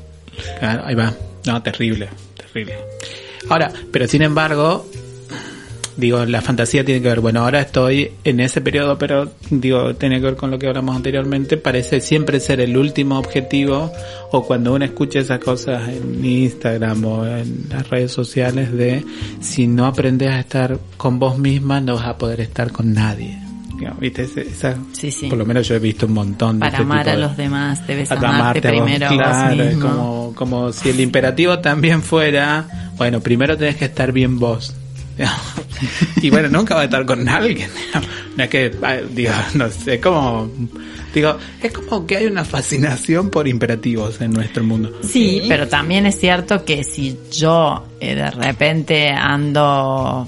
Claro, 0.59 0.83
ahí 0.85 0.95
va. 0.95 1.13
No, 1.45 1.61
terrible, 1.61 2.09
terrible. 2.35 2.75
Ahora, 3.49 3.71
pero 3.91 4.07
sin 4.07 4.21
embargo, 4.21 4.89
digo, 5.99 6.25
la 6.25 6.41
fantasía 6.41 6.83
tiene 6.83 7.01
que 7.01 7.09
ver, 7.09 7.19
bueno, 7.19 7.41
ahora 7.41 7.61
estoy 7.61 8.11
en 8.23 8.39
ese 8.39 8.61
periodo, 8.61 8.97
pero 8.97 9.31
digo, 9.49 9.93
tiene 9.95 10.17
que 10.19 10.25
ver 10.25 10.35
con 10.35 10.49
lo 10.51 10.57
que 10.57 10.67
hablamos 10.67 10.95
anteriormente, 10.95 11.57
parece 11.57 12.01
siempre 12.01 12.39
ser 12.39 12.59
el 12.61 12.75
último 12.77 13.19
objetivo, 13.19 13.91
o 14.31 14.45
cuando 14.45 14.73
uno 14.73 14.85
escucha 14.85 15.19
esas 15.19 15.39
cosas 15.39 15.87
en 15.89 16.23
Instagram 16.25 17.05
o 17.05 17.25
en 17.27 17.65
las 17.69 17.89
redes 17.89 18.11
sociales 18.11 18.71
de, 18.71 19.03
si 19.41 19.67
no 19.67 19.85
aprendes 19.85 20.29
a 20.29 20.39
estar 20.39 20.79
con 20.97 21.19
vos 21.19 21.37
misma, 21.37 21.79
no 21.81 21.95
vas 21.95 22.05
a 22.07 22.17
poder 22.17 22.41
estar 22.41 22.71
con 22.71 22.93
nadie. 22.93 23.37
¿Viste? 24.01 24.23
Esa, 24.23 24.75
Sí, 24.91 25.09
sí. 25.09 25.27
Por 25.29 25.37
lo 25.37 25.45
menos 25.45 25.65
yo 25.65 25.73
he 25.75 25.79
visto 25.79 26.05
un 26.05 26.11
montón 26.11 26.57
de 26.57 26.65
Para 26.65 26.73
ese 26.73 26.81
amar 26.83 26.99
tipo 27.05 27.09
a 27.11 27.15
de- 27.15 27.21
los 27.21 27.37
demás 27.37 27.87
debes 27.87 28.11
a 28.11 28.15
amarte 28.15 28.35
amarte 28.35 28.67
a 28.67 28.71
vos. 28.71 28.81
primero 28.83 29.05
a 29.05 29.09
vos 29.09 29.17
Claro, 29.17 29.63
es 29.63 29.75
mismo. 29.75 29.89
como, 29.89 30.33
como 30.35 30.73
si 30.73 30.89
el 30.89 30.99
imperativo 30.99 31.59
también 31.59 32.01
fuera, 32.03 32.91
bueno, 32.97 33.21
primero 33.21 33.57
tenés 33.57 33.77
que 33.77 33.85
estar 33.85 34.11
bien 34.11 34.37
vos. 34.37 34.75
y 36.21 36.29
bueno, 36.29 36.49
nunca 36.49 36.75
va 36.75 36.81
a 36.81 36.83
estar 36.85 37.05
con 37.05 37.27
alguien. 37.27 37.69
No 38.37 38.43
es 38.45 38.49
que, 38.51 38.71
ah, 38.83 38.95
digo, 39.11 39.33
no 39.55 39.69
sé, 39.69 39.99
como, 39.99 40.49
digo, 41.13 41.35
es 41.61 41.73
como 41.73 42.07
que 42.07 42.15
hay 42.17 42.25
una 42.27 42.45
fascinación 42.45 43.29
por 43.29 43.49
imperativos 43.49 44.21
en 44.21 44.31
nuestro 44.31 44.63
mundo. 44.63 44.93
Sí, 45.01 45.41
Sí. 45.41 45.45
pero 45.49 45.67
también 45.67 46.05
es 46.05 46.17
cierto 46.17 46.63
que 46.63 46.85
si 46.85 47.17
yo 47.33 47.85
eh, 47.99 48.15
de 48.15 48.31
repente 48.31 49.09
ando 49.09 50.25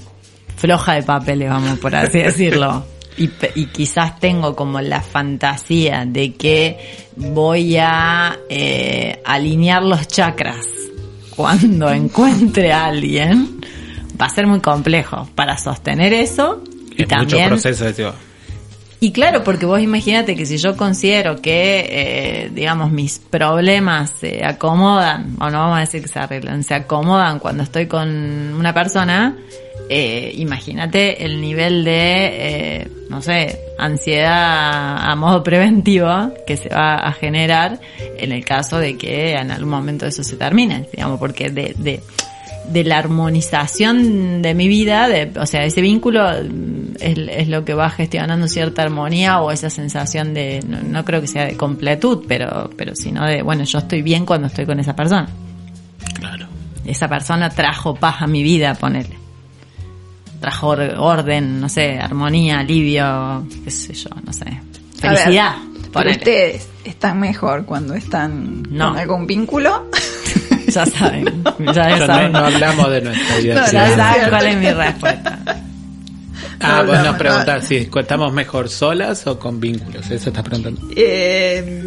floja 0.56 0.94
de 0.94 1.04
papeles, 1.04 1.48
vamos 1.48 1.78
por 1.78 1.94
así 1.96 2.18
decirlo, 2.22 2.84
y, 3.16 3.28
pe- 3.28 3.52
y 3.54 3.66
quizás 3.66 4.20
tengo 4.20 4.54
como 4.54 4.78
la 4.82 5.00
fantasía 5.00 6.04
de 6.06 6.34
que 6.34 6.76
voy 7.16 7.76
a 7.78 8.36
eh, 8.50 9.22
alinear 9.24 9.82
los 9.82 10.06
chakras 10.06 10.66
cuando 11.34 11.90
encuentre 11.90 12.72
a 12.74 12.86
alguien, 12.86 13.58
va 14.22 14.26
a 14.26 14.30
ser 14.30 14.46
muy 14.46 14.60
complejo 14.60 15.28
para 15.34 15.58
sostener 15.58 16.12
eso 16.12 16.62
y 16.96 17.02
Es 17.02 17.08
mucho 17.08 17.08
también 17.08 17.48
proceso, 17.48 17.92
digo. 17.92 18.12
Y 19.00 19.10
claro, 19.10 19.42
porque 19.42 19.66
vos 19.66 19.80
imagínate 19.80 20.36
que 20.36 20.46
si 20.46 20.58
yo 20.58 20.76
considero 20.76 21.42
que, 21.42 21.86
eh, 21.90 22.50
digamos, 22.54 22.92
mis 22.92 23.18
problemas 23.18 24.12
se 24.20 24.44
acomodan, 24.44 25.36
o 25.40 25.50
no 25.50 25.58
vamos 25.58 25.78
a 25.78 25.80
decir 25.80 26.02
que 26.02 26.08
se 26.08 26.20
arreglan, 26.20 26.62
se 26.62 26.74
acomodan 26.74 27.40
cuando 27.40 27.64
estoy 27.64 27.88
con 27.88 28.08
una 28.08 28.72
persona, 28.72 29.36
eh, 29.88 30.32
imagínate 30.36 31.24
el 31.24 31.40
nivel 31.40 31.82
de, 31.82 32.12
eh, 32.14 32.88
no 33.10 33.20
sé, 33.20 33.58
ansiedad 33.76 34.98
a 35.10 35.16
modo 35.16 35.42
preventivo 35.42 36.32
que 36.46 36.56
se 36.56 36.68
va 36.68 36.94
a 36.94 37.12
generar 37.12 37.80
en 38.18 38.30
el 38.30 38.44
caso 38.44 38.78
de 38.78 38.96
que 38.96 39.32
en 39.32 39.50
algún 39.50 39.70
momento 39.70 40.06
eso 40.06 40.22
se 40.22 40.36
termine, 40.36 40.86
digamos, 40.92 41.18
porque 41.18 41.50
de, 41.50 41.74
de, 41.76 42.00
de 42.68 42.84
la 42.84 42.98
armonización 42.98 44.40
de 44.42 44.54
mi 44.54 44.68
vida, 44.68 45.08
de, 45.08 45.32
o 45.38 45.46
sea, 45.46 45.64
ese 45.64 45.80
vínculo 45.80 46.22
mm, 46.30 46.94
es, 47.00 47.18
es 47.18 47.48
lo 47.48 47.64
que 47.64 47.74
va 47.74 47.90
gestionando 47.90 48.46
cierta 48.48 48.82
armonía 48.82 49.40
o 49.40 49.50
esa 49.50 49.68
sensación 49.70 50.32
de, 50.34 50.60
no, 50.66 50.80
no 50.82 51.04
creo 51.04 51.20
que 51.20 51.26
sea 51.26 51.46
de 51.46 51.56
completud, 51.56 52.24
pero, 52.28 52.70
pero 52.76 52.94
sino 52.94 53.26
de, 53.26 53.42
bueno, 53.42 53.64
yo 53.64 53.78
estoy 53.78 54.02
bien 54.02 54.24
cuando 54.24 54.46
estoy 54.46 54.64
con 54.66 54.78
esa 54.80 54.94
persona. 54.94 55.28
Claro. 56.14 56.46
Esa 56.84 57.08
persona 57.08 57.50
trajo 57.50 57.94
paz 57.94 58.16
a 58.22 58.26
mi 58.26 58.42
vida, 58.42 58.74
ponele. 58.74 59.16
Trajo 60.40 60.68
or- 60.68 60.94
orden, 60.98 61.60
no 61.60 61.68
sé, 61.68 61.98
armonía, 62.00 62.60
alivio, 62.60 63.46
qué 63.64 63.70
sé 63.70 63.94
yo, 63.94 64.10
no 64.24 64.32
sé. 64.32 64.44
Ver, 64.44 64.60
Felicidad, 65.16 65.54
pero 65.74 65.92
ponele. 65.92 66.16
ustedes 66.16 66.68
están 66.84 67.20
mejor 67.20 67.64
cuando 67.64 67.94
están 67.94 68.62
No. 68.70 68.88
con 68.90 68.98
algún 68.98 69.26
vínculo. 69.26 69.88
Ya 70.74 70.86
saben, 70.86 71.44
ya 71.74 71.90
Yo 71.90 71.96
no, 71.98 72.06
saben. 72.06 72.32
no 72.32 72.38
hablamos 72.38 72.90
de 72.90 73.00
nuestra 73.02 73.36
vida. 73.38 73.54
No, 73.54 73.60
no, 73.60 73.96
saben 73.96 74.28
cuál 74.30 74.46
es 74.46 74.56
mi 74.56 74.70
respuesta. 74.70 75.38
Ah, 76.60 76.76
No, 76.82 76.86
vos 76.86 76.96
no, 76.96 77.02
nos 77.04 77.12
no. 77.12 77.18
preguntás 77.18 77.66
si 77.66 77.76
estamos 77.94 78.32
mejor 78.32 78.68
solas 78.68 79.26
o 79.26 79.38
con 79.38 79.58
vínculos. 79.60 80.08
Eso 80.10 80.28
estás 80.30 80.42
preguntando. 80.44 80.80
Eh, 80.96 81.82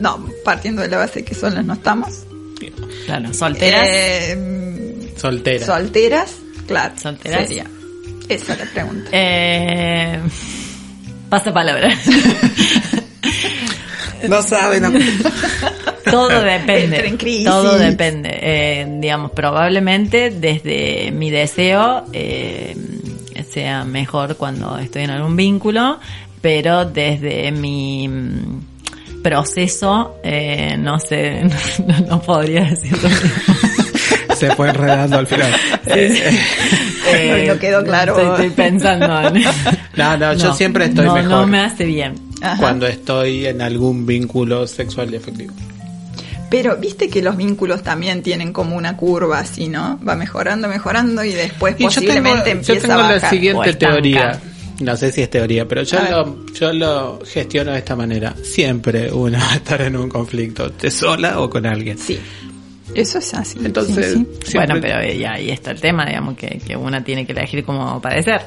no, 0.00 0.26
partiendo 0.44 0.82
de 0.82 0.88
la 0.88 0.98
base 0.98 1.24
que 1.24 1.34
solas 1.34 1.64
no 1.64 1.72
estamos. 1.74 2.10
Claro, 3.06 3.32
solteras. 3.34 3.86
Eh, 3.90 5.12
Soltera. 5.16 5.64
solteras, 5.66 6.30
claro. 6.66 6.94
Solteras. 7.00 7.46
Sería. 7.48 7.64
Esa 8.28 8.52
es 8.52 8.58
la 8.60 8.64
pregunta. 8.66 9.08
Eh, 9.12 10.20
pasa 11.28 11.52
palabra. 11.52 11.88
no 14.28 14.42
saben. 14.42 14.84
Todo 16.10 16.42
depende. 16.42 17.16
Todo 17.44 17.78
depende. 17.78 18.30
Eh, 18.32 18.86
digamos, 19.00 19.30
probablemente 19.32 20.30
desde 20.30 21.10
mi 21.12 21.30
deseo 21.30 22.04
eh, 22.12 22.76
sea 23.52 23.84
mejor 23.84 24.36
cuando 24.36 24.78
estoy 24.78 25.02
en 25.02 25.10
algún 25.10 25.36
vínculo, 25.36 25.98
pero 26.40 26.84
desde 26.84 27.52
mi 27.52 28.08
mm, 28.08 29.22
proceso, 29.22 30.16
eh, 30.22 30.76
no 30.78 30.98
sé, 30.98 31.42
no, 31.86 32.00
no 32.08 32.22
podría 32.22 32.64
decirlo. 32.64 33.08
Se 34.36 34.54
fue 34.56 34.70
enredando 34.70 35.18
al 35.18 35.26
final. 35.26 35.52
Eh, 35.86 36.32
No 37.48 37.58
quedó 37.58 37.84
claro. 37.84 38.16
Estoy, 38.16 38.30
estoy 38.30 38.50
pensando 38.50 39.20
en... 39.28 39.44
No, 39.96 40.16
no, 40.16 40.32
yo 40.34 40.54
siempre 40.54 40.86
estoy 40.86 41.04
mejor. 41.04 41.24
No 41.24 41.46
me 41.46 41.60
hace 41.60 41.84
bien. 41.84 42.14
Ajá. 42.40 42.56
Cuando 42.58 42.86
estoy 42.86 43.46
en 43.46 43.60
algún 43.60 44.06
vínculo 44.06 44.66
sexual 44.66 45.12
y 45.12 45.16
efectivo. 45.16 45.52
Pero 46.52 46.76
viste 46.76 47.08
que 47.08 47.20
los 47.22 47.36
vínculos 47.36 47.82
también 47.82 48.22
tienen 48.22 48.52
como 48.52 48.76
una 48.76 48.96
curva 48.96 49.40
así, 49.40 49.68
¿no? 49.68 49.98
Va 50.06 50.14
mejorando, 50.14 50.68
mejorando 50.68 51.24
y 51.24 51.32
después 51.32 51.74
Y 51.78 51.82
yo 51.84 51.88
tengo, 51.88 52.04
posiblemente 52.04 52.60
yo 52.62 52.80
tengo 52.80 52.94
a 52.94 52.96
la 52.98 53.02
bajar. 53.14 53.30
siguiente 53.30 53.72
teoría. 53.74 54.40
No 54.80 54.96
sé 54.96 55.12
si 55.12 55.22
es 55.22 55.30
teoría, 55.30 55.66
pero 55.66 55.82
yo 55.82 55.98
lo, 56.10 56.46
yo 56.52 56.72
lo 56.72 57.20
gestiono 57.24 57.72
de 57.72 57.78
esta 57.78 57.94
manera. 57.96 58.34
Siempre 58.42 59.10
uno 59.12 59.38
va 59.40 59.52
a 59.52 59.56
estar 59.56 59.80
en 59.82 59.96
un 59.96 60.08
conflicto, 60.08 60.70
¿te 60.72 60.90
sola 60.90 61.40
o 61.40 61.48
con 61.50 61.66
alguien. 61.66 61.98
Sí. 61.98 62.18
Eso 62.94 63.18
es 63.18 63.32
así. 63.34 63.58
Entonces, 63.64 64.12
sí, 64.12 64.26
sí. 64.44 64.50
siempre- 64.50 64.80
Bueno, 64.80 64.80
pero 64.80 65.12
ya 65.18 65.32
ahí 65.32 65.50
está 65.50 65.70
el 65.70 65.80
tema, 65.80 66.04
digamos, 66.04 66.36
que, 66.36 66.58
que 66.58 66.76
una 66.76 67.02
tiene 67.02 67.24
que 67.24 67.32
elegir 67.32 67.64
cómo 67.64 68.00
padecer. 68.02 68.42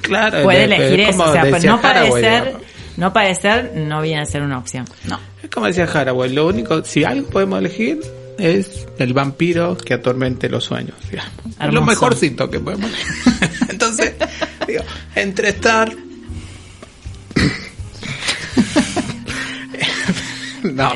claro, 0.00 0.42
Puede 0.44 0.58
de- 0.60 0.64
elegir 0.76 1.00
es 1.00 1.08
eso, 1.08 1.18
como 1.18 1.30
o 1.30 1.32
sea, 1.32 1.42
pero 1.42 1.54
decía 1.56 1.70
no 1.72 1.80
padecer, 1.80 2.42
digamos. 2.44 2.62
No 3.02 3.12
padecer 3.12 3.72
no 3.74 4.00
viene 4.00 4.22
a 4.22 4.26
ser 4.26 4.42
una 4.42 4.58
opción. 4.58 4.84
No. 5.08 5.18
Es 5.42 5.50
como 5.50 5.66
decía 5.66 5.88
Haraway, 5.92 6.32
lo 6.32 6.46
único, 6.46 6.84
si 6.84 7.02
algo 7.02 7.28
podemos 7.30 7.58
elegir 7.58 8.00
es 8.38 8.86
el 8.96 9.12
vampiro 9.12 9.76
que 9.76 9.94
atormente 9.94 10.48
los 10.48 10.62
sueños, 10.62 10.94
digamos. 11.10 11.32
Es 11.60 11.74
Lo 11.74 11.82
mejorcito 11.82 12.48
que 12.48 12.60
podemos 12.60 12.92
elegir. 12.92 13.50
Entonces, 13.70 14.12
digo, 14.68 14.84
entre 15.16 15.48
estar... 15.48 15.92
no, 20.62 20.92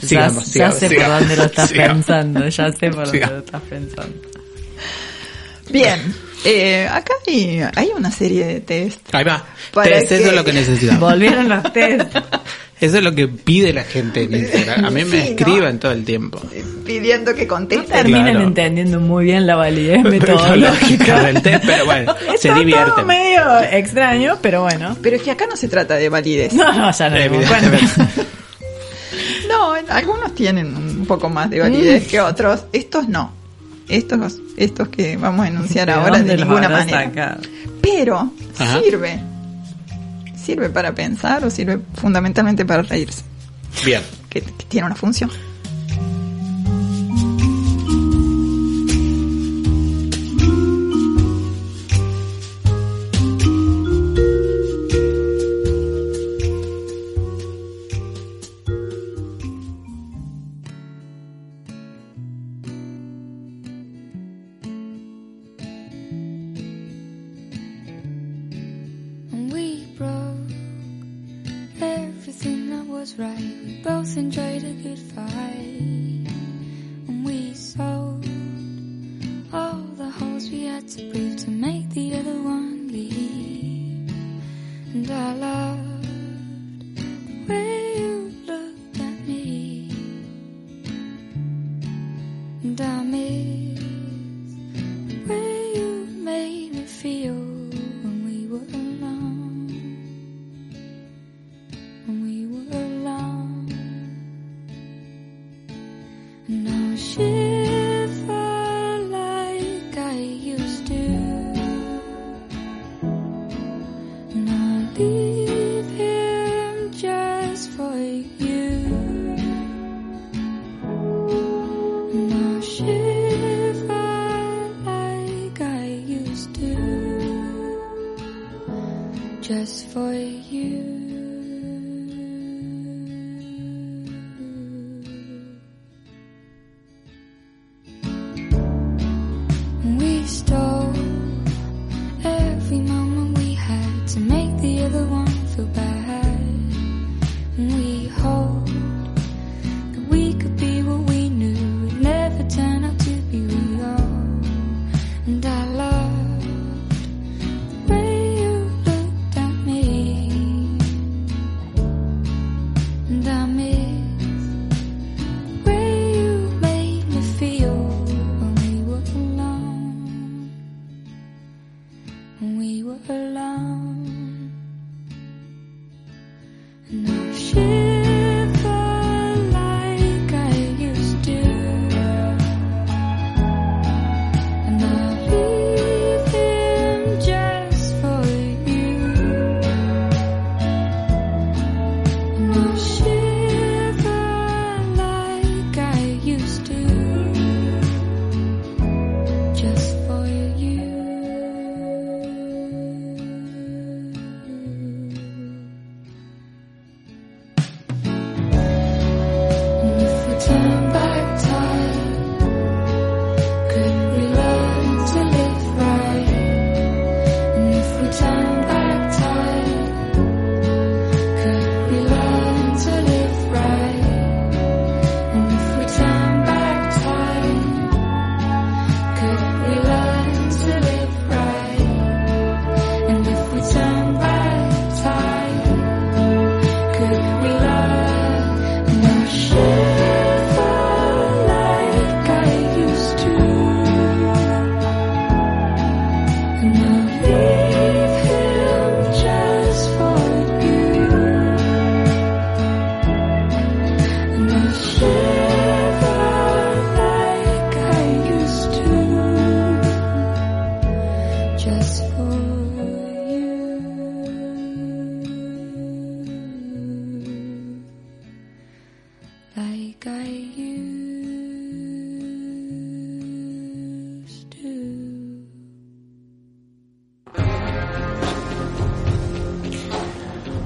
sigamos, 0.00 0.52
ya, 0.52 0.52
sigamos, 0.52 0.52
ya 0.52 0.70
sé 0.70 0.88
sigamos, 0.90 1.10
por 1.10 1.18
dónde 1.18 1.36
lo 1.38 1.42
estás 1.42 1.70
sigamos. 1.70 1.96
pensando, 1.96 2.48
ya 2.48 2.70
sé 2.70 2.90
por 2.90 3.04
dónde 3.04 3.26
lo 3.26 3.38
estás 3.38 3.62
pensando. 3.62 4.28
Bien. 5.70 6.27
Eh, 6.44 6.86
acá 6.90 7.14
hay, 7.26 7.60
hay 7.74 7.90
una 7.96 8.10
serie 8.12 8.44
de 8.46 8.60
test. 8.60 9.12
Ahí 9.14 9.24
va. 9.24 9.44
Para 9.72 9.88
Test, 9.90 10.12
eso 10.12 10.28
es 10.30 10.34
lo 10.34 10.44
que 10.44 10.52
necesitamos. 10.52 11.00
Volvieron 11.00 11.48
los 11.48 11.72
test. 11.72 12.14
Eso 12.80 12.98
es 12.98 13.02
lo 13.02 13.12
que 13.12 13.26
pide 13.26 13.72
la 13.72 13.82
gente 13.82 14.22
en 14.22 14.34
Instagram. 14.36 14.84
A 14.84 14.90
mí 14.90 15.04
me 15.04 15.10
Sí, 15.10 15.16
¿no? 15.16 15.36
escriben 15.36 15.78
todo 15.80 15.90
el 15.90 16.04
tiempo. 16.04 16.40
Pidiendo 16.86 17.34
que 17.34 17.42
No 17.42 17.48
contesten. 17.48 17.88
terminan 17.88 18.30
Claro. 18.30 18.40
entendiendo 18.46 19.00
muy 19.00 19.24
bien 19.24 19.48
la 19.48 19.56
validez 19.56 20.00
metodológica. 20.04 21.22
del 21.24 21.42
test, 21.42 21.64
pero 21.66 21.84
bueno, 21.86 22.14
se 22.28 22.34
Está 22.34 22.48
todo 22.50 22.58
divierten. 22.60 23.04
medio 23.08 23.60
extraño, 23.72 24.38
pero 24.40 24.62
bueno. 24.62 24.96
Pero 25.02 25.16
es 25.16 25.22
que 25.22 25.32
acá 25.32 25.46
no 25.50 25.56
se 25.56 25.66
trata 25.66 25.96
de 25.96 26.08
validez. 26.08 26.52
No, 26.52 26.72
no, 26.72 26.92
ya. 26.92 27.06
Evidentemente. 27.18 27.84
No, 29.48 29.72
algunos 29.88 30.32
tienen 30.36 30.76
un 30.76 31.04
poco 31.04 31.28
más 31.28 31.50
de 31.50 31.58
validez 31.58 32.06
Mm. 32.06 32.08
que 32.10 32.20
otros. 32.20 32.64
Estos 32.72 33.08
no. 33.08 33.32
Estos, 33.88 34.38
estos 34.56 34.88
que 34.88 35.16
vamos 35.16 35.46
a 35.46 35.48
enunciar 35.48 35.86
¿De 35.86 35.94
ahora 35.94 36.22
de 36.22 36.36
ninguna 36.36 36.68
manera. 36.68 37.38
Pero 37.80 38.32
Ajá. 38.58 38.80
sirve. 38.82 39.20
Sirve 40.36 40.70
para 40.70 40.94
pensar 40.94 41.44
o 41.44 41.50
sirve 41.50 41.80
fundamentalmente 41.94 42.64
para 42.64 42.82
reírse. 42.82 43.22
Bien. 43.84 44.02
Que, 44.28 44.42
que 44.42 44.64
tiene 44.68 44.86
una 44.86 44.96
función. 44.96 45.30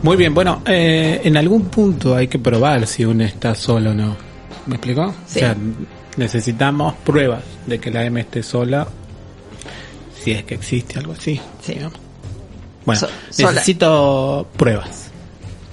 Muy 0.02 0.16
bien, 0.16 0.34
bueno, 0.34 0.62
eh, 0.66 1.20
en 1.24 1.36
algún 1.36 1.66
punto 1.66 2.16
hay 2.16 2.26
que 2.26 2.38
probar 2.38 2.86
si 2.86 3.04
uno 3.04 3.22
está 3.24 3.54
solo 3.54 3.90
o 3.90 3.94
no. 3.94 4.16
¿Me 4.66 4.74
explicó? 4.76 5.14
Sí. 5.26 5.38
O 5.38 5.40
sea, 5.40 5.56
necesitamos 6.16 6.94
pruebas 7.04 7.42
de 7.66 7.78
que 7.78 7.90
la 7.90 8.04
M 8.04 8.20
esté 8.20 8.42
sola, 8.42 8.86
si 10.22 10.32
es 10.32 10.42
que 10.44 10.54
existe 10.54 10.98
algo 10.98 11.12
así. 11.12 11.40
Sí. 11.62 11.76
Bueno, 12.84 13.00
So- 13.00 13.08
sola. 13.30 13.52
necesito 13.52 14.48
pruebas. 14.56 15.08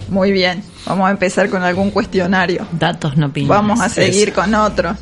Muy 0.09 0.31
bien, 0.31 0.63
vamos 0.85 1.07
a 1.07 1.11
empezar 1.11 1.49
con 1.49 1.61
algún 1.63 1.89
cuestionario. 1.91 2.67
Datos, 2.71 3.17
no 3.17 3.27
opiniones. 3.27 3.55
Vamos 3.57 3.79
a 3.81 3.89
seguir 3.89 4.29
Eso. 4.29 4.41
con 4.41 4.53
otro. 4.55 4.95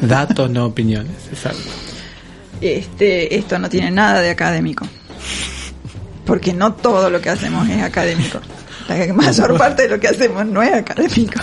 Datos, 0.00 0.50
no 0.50 0.66
opiniones. 0.66 1.12
Exacto. 1.30 1.58
Este, 2.60 3.36
esto 3.36 3.58
no 3.58 3.68
tiene 3.68 3.90
nada 3.90 4.20
de 4.20 4.30
académico. 4.30 4.86
Porque 6.24 6.52
no 6.52 6.72
todo 6.74 7.10
lo 7.10 7.20
que 7.20 7.30
hacemos 7.30 7.68
es 7.68 7.82
académico. 7.82 8.40
La 8.88 9.12
mayor 9.14 9.56
parte 9.58 9.82
de 9.82 9.88
lo 9.88 10.00
que 10.00 10.08
hacemos 10.08 10.44
no 10.46 10.62
es 10.62 10.72
académico. 10.72 11.40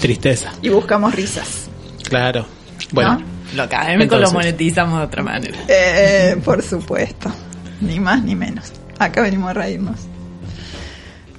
Tristeza. 0.00 0.52
y 0.62 0.68
buscamos 0.68 1.14
risas. 1.14 1.68
Claro. 2.08 2.46
Bueno, 2.92 3.20
Lo 3.54 3.62
académico 3.64 4.02
Entonces. 4.14 4.28
lo 4.28 4.32
monetizamos 4.38 4.98
de 4.98 5.04
otra 5.06 5.22
manera. 5.22 5.58
Eh, 5.68 6.36
por 6.44 6.62
supuesto. 6.62 7.32
Ni 7.80 7.98
más 8.00 8.22
ni 8.22 8.34
menos. 8.34 8.72
Acá 8.98 9.22
venimos 9.22 9.50
a 9.50 9.54
reírnos. 9.54 9.96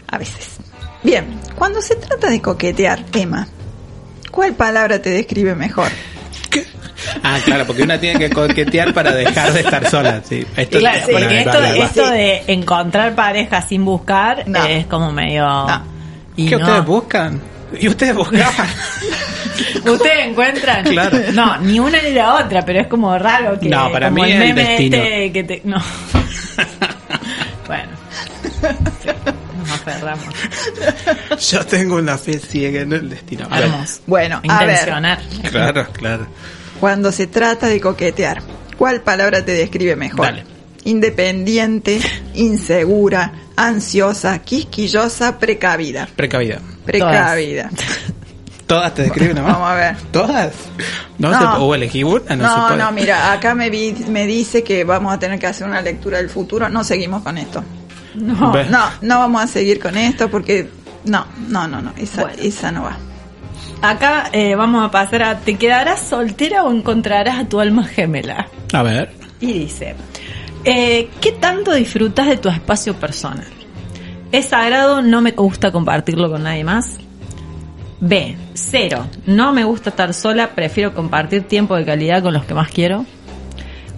A 0.08 0.18
veces. 0.18 0.58
Bien, 1.04 1.26
cuando 1.56 1.82
se 1.82 1.96
trata 1.96 2.30
de 2.30 2.42
coquetear, 2.42 3.06
Emma, 3.14 3.48
¿cuál 4.32 4.54
palabra 4.56 5.02
te 5.02 5.10
describe 5.12 5.56
mejor? 5.56 5.90
Ah, 7.30 7.40
claro, 7.44 7.66
porque 7.68 7.84
una 7.84 8.00
tiene 8.00 8.18
que 8.20 8.30
coquetear 8.30 8.94
para 8.94 9.12
dejar 9.14 9.52
de 9.52 9.60
estar 9.60 9.90
sola. 9.90 10.22
Sí. 10.24 10.46
Esto, 10.56 10.80
claro, 10.80 11.00
bueno, 11.12 11.20
porque 11.20 11.38
esto, 11.40 11.52
vale, 11.52 11.68
vale. 11.72 11.84
esto 11.84 12.10
de 12.10 12.44
encontrar 12.48 13.16
pareja 13.16 13.62
sin 13.62 13.84
buscar 13.84 14.48
No. 14.48 14.64
es 14.66 14.86
como 14.88 15.12
medio... 15.12 15.44
No. 15.46 15.84
Y 16.38 16.48
¿Qué 16.48 16.56
no. 16.56 16.62
ustedes 16.66 16.86
buscan? 16.86 17.42
¿Y 17.80 17.88
ustedes 17.90 18.16
buscaban? 18.16 18.68
¿Ustedes 19.86 20.28
encuentran? 20.28 20.84
Claro. 20.86 21.18
No, 21.34 21.58
ni 21.58 21.80
una 21.80 22.02
ni 22.02 22.12
la 22.12 22.36
otra, 22.36 22.64
pero 22.64 22.80
es 22.80 22.88
como 22.88 23.18
raro 23.18 23.60
que. 23.60 23.68
No, 23.70 23.92
para 23.92 24.10
como 24.10 24.24
mí 24.24 24.32
el 24.32 24.42
es 24.42 24.50
el 24.50 24.56
meme 24.56 24.70
destino. 24.70 24.98
este 24.98 25.32
que 25.34 25.44
te. 25.44 25.62
No. 25.66 25.78
bueno. 27.68 27.90
Nos 29.58 29.72
aferramos. 29.72 30.26
Yo 31.52 31.66
tengo 31.66 31.96
una 31.96 32.18
fe 32.18 32.40
ciega 32.40 32.82
en 32.82 32.94
el 32.94 33.10
destino. 33.10 33.48
Bueno, 33.50 33.66
Hermoso. 33.66 34.00
Bueno, 34.06 34.42
a 34.48 34.60
ver, 34.60 34.70
Intencionar. 34.70 35.20
Claro, 35.52 35.88
claro. 35.92 36.28
Cuando 36.80 37.12
se 37.12 37.28
trata 37.28 37.68
de 37.68 37.80
coquetear, 37.82 38.42
¿cuál 38.78 39.02
palabra 39.02 39.44
te 39.44 39.54
describe 39.54 39.96
mejor? 39.96 40.26
Dale. 40.26 40.44
Independiente, 40.84 42.00
insegura, 42.34 43.34
ansiosa, 43.56 44.40
quisquillosa, 44.40 45.38
precavida. 45.40 46.08
Precavida. 46.16 46.60
Precavida. 46.86 47.70
¿Todas 48.66 48.94
te 48.94 49.04
describen 49.04 49.36
nomás? 49.38 49.54
Vamos 49.54 49.70
a 49.70 49.76
ver. 49.76 49.96
¿Todas? 50.12 50.54
No, 51.18 51.32
No. 51.32 51.40
se 51.40 51.62
o 51.62 51.76
elegí 51.76 52.04
una, 52.04 52.36
no, 52.36 52.50
se 52.54 52.58
No, 52.60 52.68
puede. 52.68 52.78
no, 52.80 52.92
mira, 52.92 53.32
acá 53.32 53.56
me, 53.56 53.70
vi- 53.70 53.96
me 54.10 54.26
dice 54.28 54.64
que 54.64 54.84
vamos 54.84 55.14
a 55.14 55.20
tener 55.20 55.40
que 55.40 55.48
hacer 55.48 55.68
una 55.68 55.82
lectura 55.82 56.18
del 56.18 56.30
futuro. 56.30 56.68
No 56.70 56.84
seguimos 56.84 57.24
con 57.24 57.38
esto. 57.38 57.64
No. 58.16 58.54
No, 58.66 58.90
no 59.02 59.20
vamos 59.20 59.42
a 59.44 59.48
seguir 59.48 59.80
con 59.80 59.96
esto 59.98 60.30
porque 60.30 60.70
no, 61.06 61.26
no, 61.48 61.68
no, 61.68 61.82
no, 61.82 61.94
esa, 61.98 62.24
Bueno. 62.24 62.42
esa 62.42 62.72
no 62.72 62.84
va. 62.84 62.98
Acá 63.82 64.30
eh, 64.34 64.56
vamos 64.56 64.84
a 64.84 64.92
pasar 64.92 65.24
a. 65.24 65.40
¿Te 65.40 65.56
quedarás 65.58 66.02
soltera 66.02 66.64
o 66.64 66.72
encontrarás 66.72 67.40
a 67.40 67.46
tu 67.46 67.60
alma 67.60 67.84
gemela? 67.84 68.48
A 68.74 68.84
ver. 68.84 69.12
Y 69.40 69.54
dice, 69.54 69.96
eh, 70.64 71.10
¿qué 71.22 71.32
tanto 71.34 71.74
disfrutas 71.74 72.28
de 72.28 72.38
tu 72.38 72.50
espacio 72.50 72.96
personal? 72.96 73.48
¿Es 74.32 74.48
sagrado? 74.48 75.02
¿No 75.02 75.22
me 75.22 75.32
gusta 75.32 75.72
compartirlo 75.72 76.30
con 76.30 76.44
nadie 76.44 76.64
más? 76.64 76.98
B, 78.00 78.36
cero, 78.54 79.08
no 79.26 79.54
me 79.54 79.64
gusta 79.64 79.90
estar 79.90 80.14
sola, 80.14 80.52
prefiero 80.52 80.94
compartir 80.94 81.48
tiempo 81.48 81.76
de 81.76 81.86
calidad 81.86 82.22
con 82.22 82.34
los 82.34 82.46
que 82.46 82.54
más 82.54 82.70
quiero. 82.70 83.06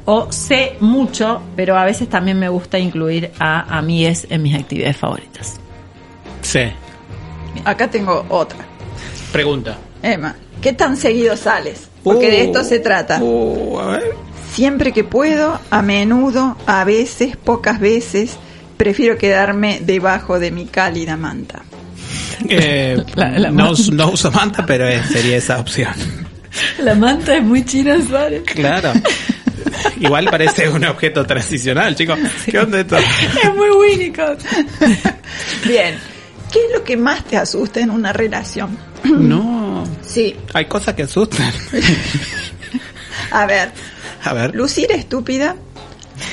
O 0.05 0.31
C, 0.31 0.77
mucho, 0.79 1.41
pero 1.55 1.77
a 1.77 1.85
veces 1.85 2.09
también 2.09 2.39
me 2.39 2.49
gusta 2.49 2.79
incluir 2.79 3.31
a 3.39 3.77
amigues 3.77 4.25
en 4.29 4.41
mis 4.41 4.55
actividades 4.55 4.97
favoritas. 4.97 5.59
Sí. 6.41 6.61
Acá 7.65 7.89
tengo 7.89 8.25
otra. 8.29 8.59
Pregunta. 9.31 9.77
Emma, 10.01 10.35
¿qué 10.61 10.73
tan 10.73 10.97
seguido 10.97 11.35
sales? 11.37 11.87
Porque 12.03 12.29
de 12.31 12.43
esto 12.45 12.63
se 12.63 12.79
trata. 12.79 13.19
Uh, 13.21 13.79
a 13.79 13.85
ver. 13.87 14.03
Siempre 14.53 14.91
que 14.91 15.03
puedo, 15.03 15.59
a 15.69 15.81
menudo, 15.81 16.57
a 16.65 16.83
veces, 16.83 17.37
pocas 17.37 17.79
veces, 17.79 18.37
prefiero 18.77 19.17
quedarme 19.17 19.79
debajo 19.83 20.39
de 20.39 20.51
mi 20.51 20.65
cálida 20.65 21.17
manta. 21.17 21.61
Eh, 22.47 23.03
La- 23.15 23.29
la 23.37 23.51
no, 23.51 23.65
manta. 23.65 23.81
no 23.91 24.09
uso 24.11 24.31
manta, 24.31 24.65
pero 24.65 24.87
es- 24.87 25.05
sería 25.07 25.37
esa 25.37 25.59
opción. 25.59 25.93
La 26.79 26.95
manta 26.95 27.35
es 27.35 27.43
muy 27.43 27.63
china, 27.63 27.97
Suárez. 28.07 28.41
Claro. 28.45 28.91
Igual 29.99 30.25
parece 30.31 30.67
un 30.69 30.83
objeto 30.85 31.25
transicional, 31.25 31.95
chicos. 31.95 32.17
¿Qué 32.45 32.57
onda 32.57 32.79
esto? 32.79 32.97
Es 33.43 33.55
muy 33.55 33.69
Winnicott. 33.69 34.39
Bien, 35.65 35.95
¿qué 36.51 36.59
es 36.65 36.71
lo 36.73 36.83
que 36.83 36.97
más 36.97 37.23
te 37.25 37.37
asusta 37.37 37.79
en 37.81 37.91
una 37.91 38.11
relación? 38.13 38.77
No. 39.03 39.83
Sí, 40.09 40.35
Hay 40.55 40.65
cosas 40.65 40.95
que 40.95 41.03
asustan. 41.03 41.53
a 43.31 43.45
ver, 43.45 43.71
A 44.23 44.33
ver. 44.33 44.55
lucir 44.55 44.91
estúpida, 44.91 45.55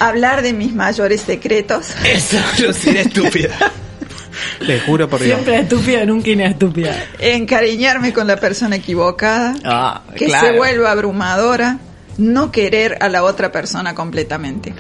hablar 0.01 0.41
de 0.43 0.53
mis 0.55 0.75
mayores 0.75 1.21
secretos, 1.21 1.89
Eso, 2.05 2.39
lucir 2.67 2.97
estúpida. 2.97 3.55
Le 4.61 4.81
juro 4.81 5.09
por 5.09 5.21
Dios. 5.21 5.33
Siempre 5.35 5.61
estúpida, 5.61 6.05
nunca 6.07 6.31
inestúpida. 6.31 6.95
encariñarme 7.19 8.13
con 8.15 8.27
la 8.27 8.37
persona 8.37 8.77
equivocada, 8.77 9.55
Ah, 9.65 10.03
que 10.17 10.27
claro. 10.27 10.47
se 10.47 10.57
vuelva 10.57 10.91
abrumadora, 10.93 11.79
no 12.19 12.51
querer 12.51 12.97
a 13.01 13.09
la 13.11 13.25
otra 13.25 13.53
persona 13.53 13.95
completamente. 13.95 14.75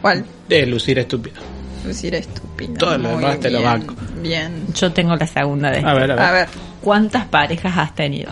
¿Cuál? 0.00 0.24
De 0.48 0.66
lucir 0.66 0.98
estúpido. 1.00 1.40
Lucir 1.86 2.14
estúpido. 2.14 2.74
Todo 2.74 2.98
lo 2.98 3.08
demás 3.10 3.40
te 3.40 3.50
lo 3.50 3.62
banco. 3.62 3.94
Bien. 4.20 4.66
Yo 4.74 4.92
tengo 4.92 5.14
la 5.16 5.26
segunda 5.26 5.70
de 5.70 5.78
A 5.78 5.94
ver, 5.94 6.10
a 6.10 6.14
ver. 6.14 6.20
A 6.20 6.32
ver. 6.32 6.48
¿Cuántas 6.82 7.24
parejas 7.26 7.76
has 7.76 7.94
tenido? 7.94 8.30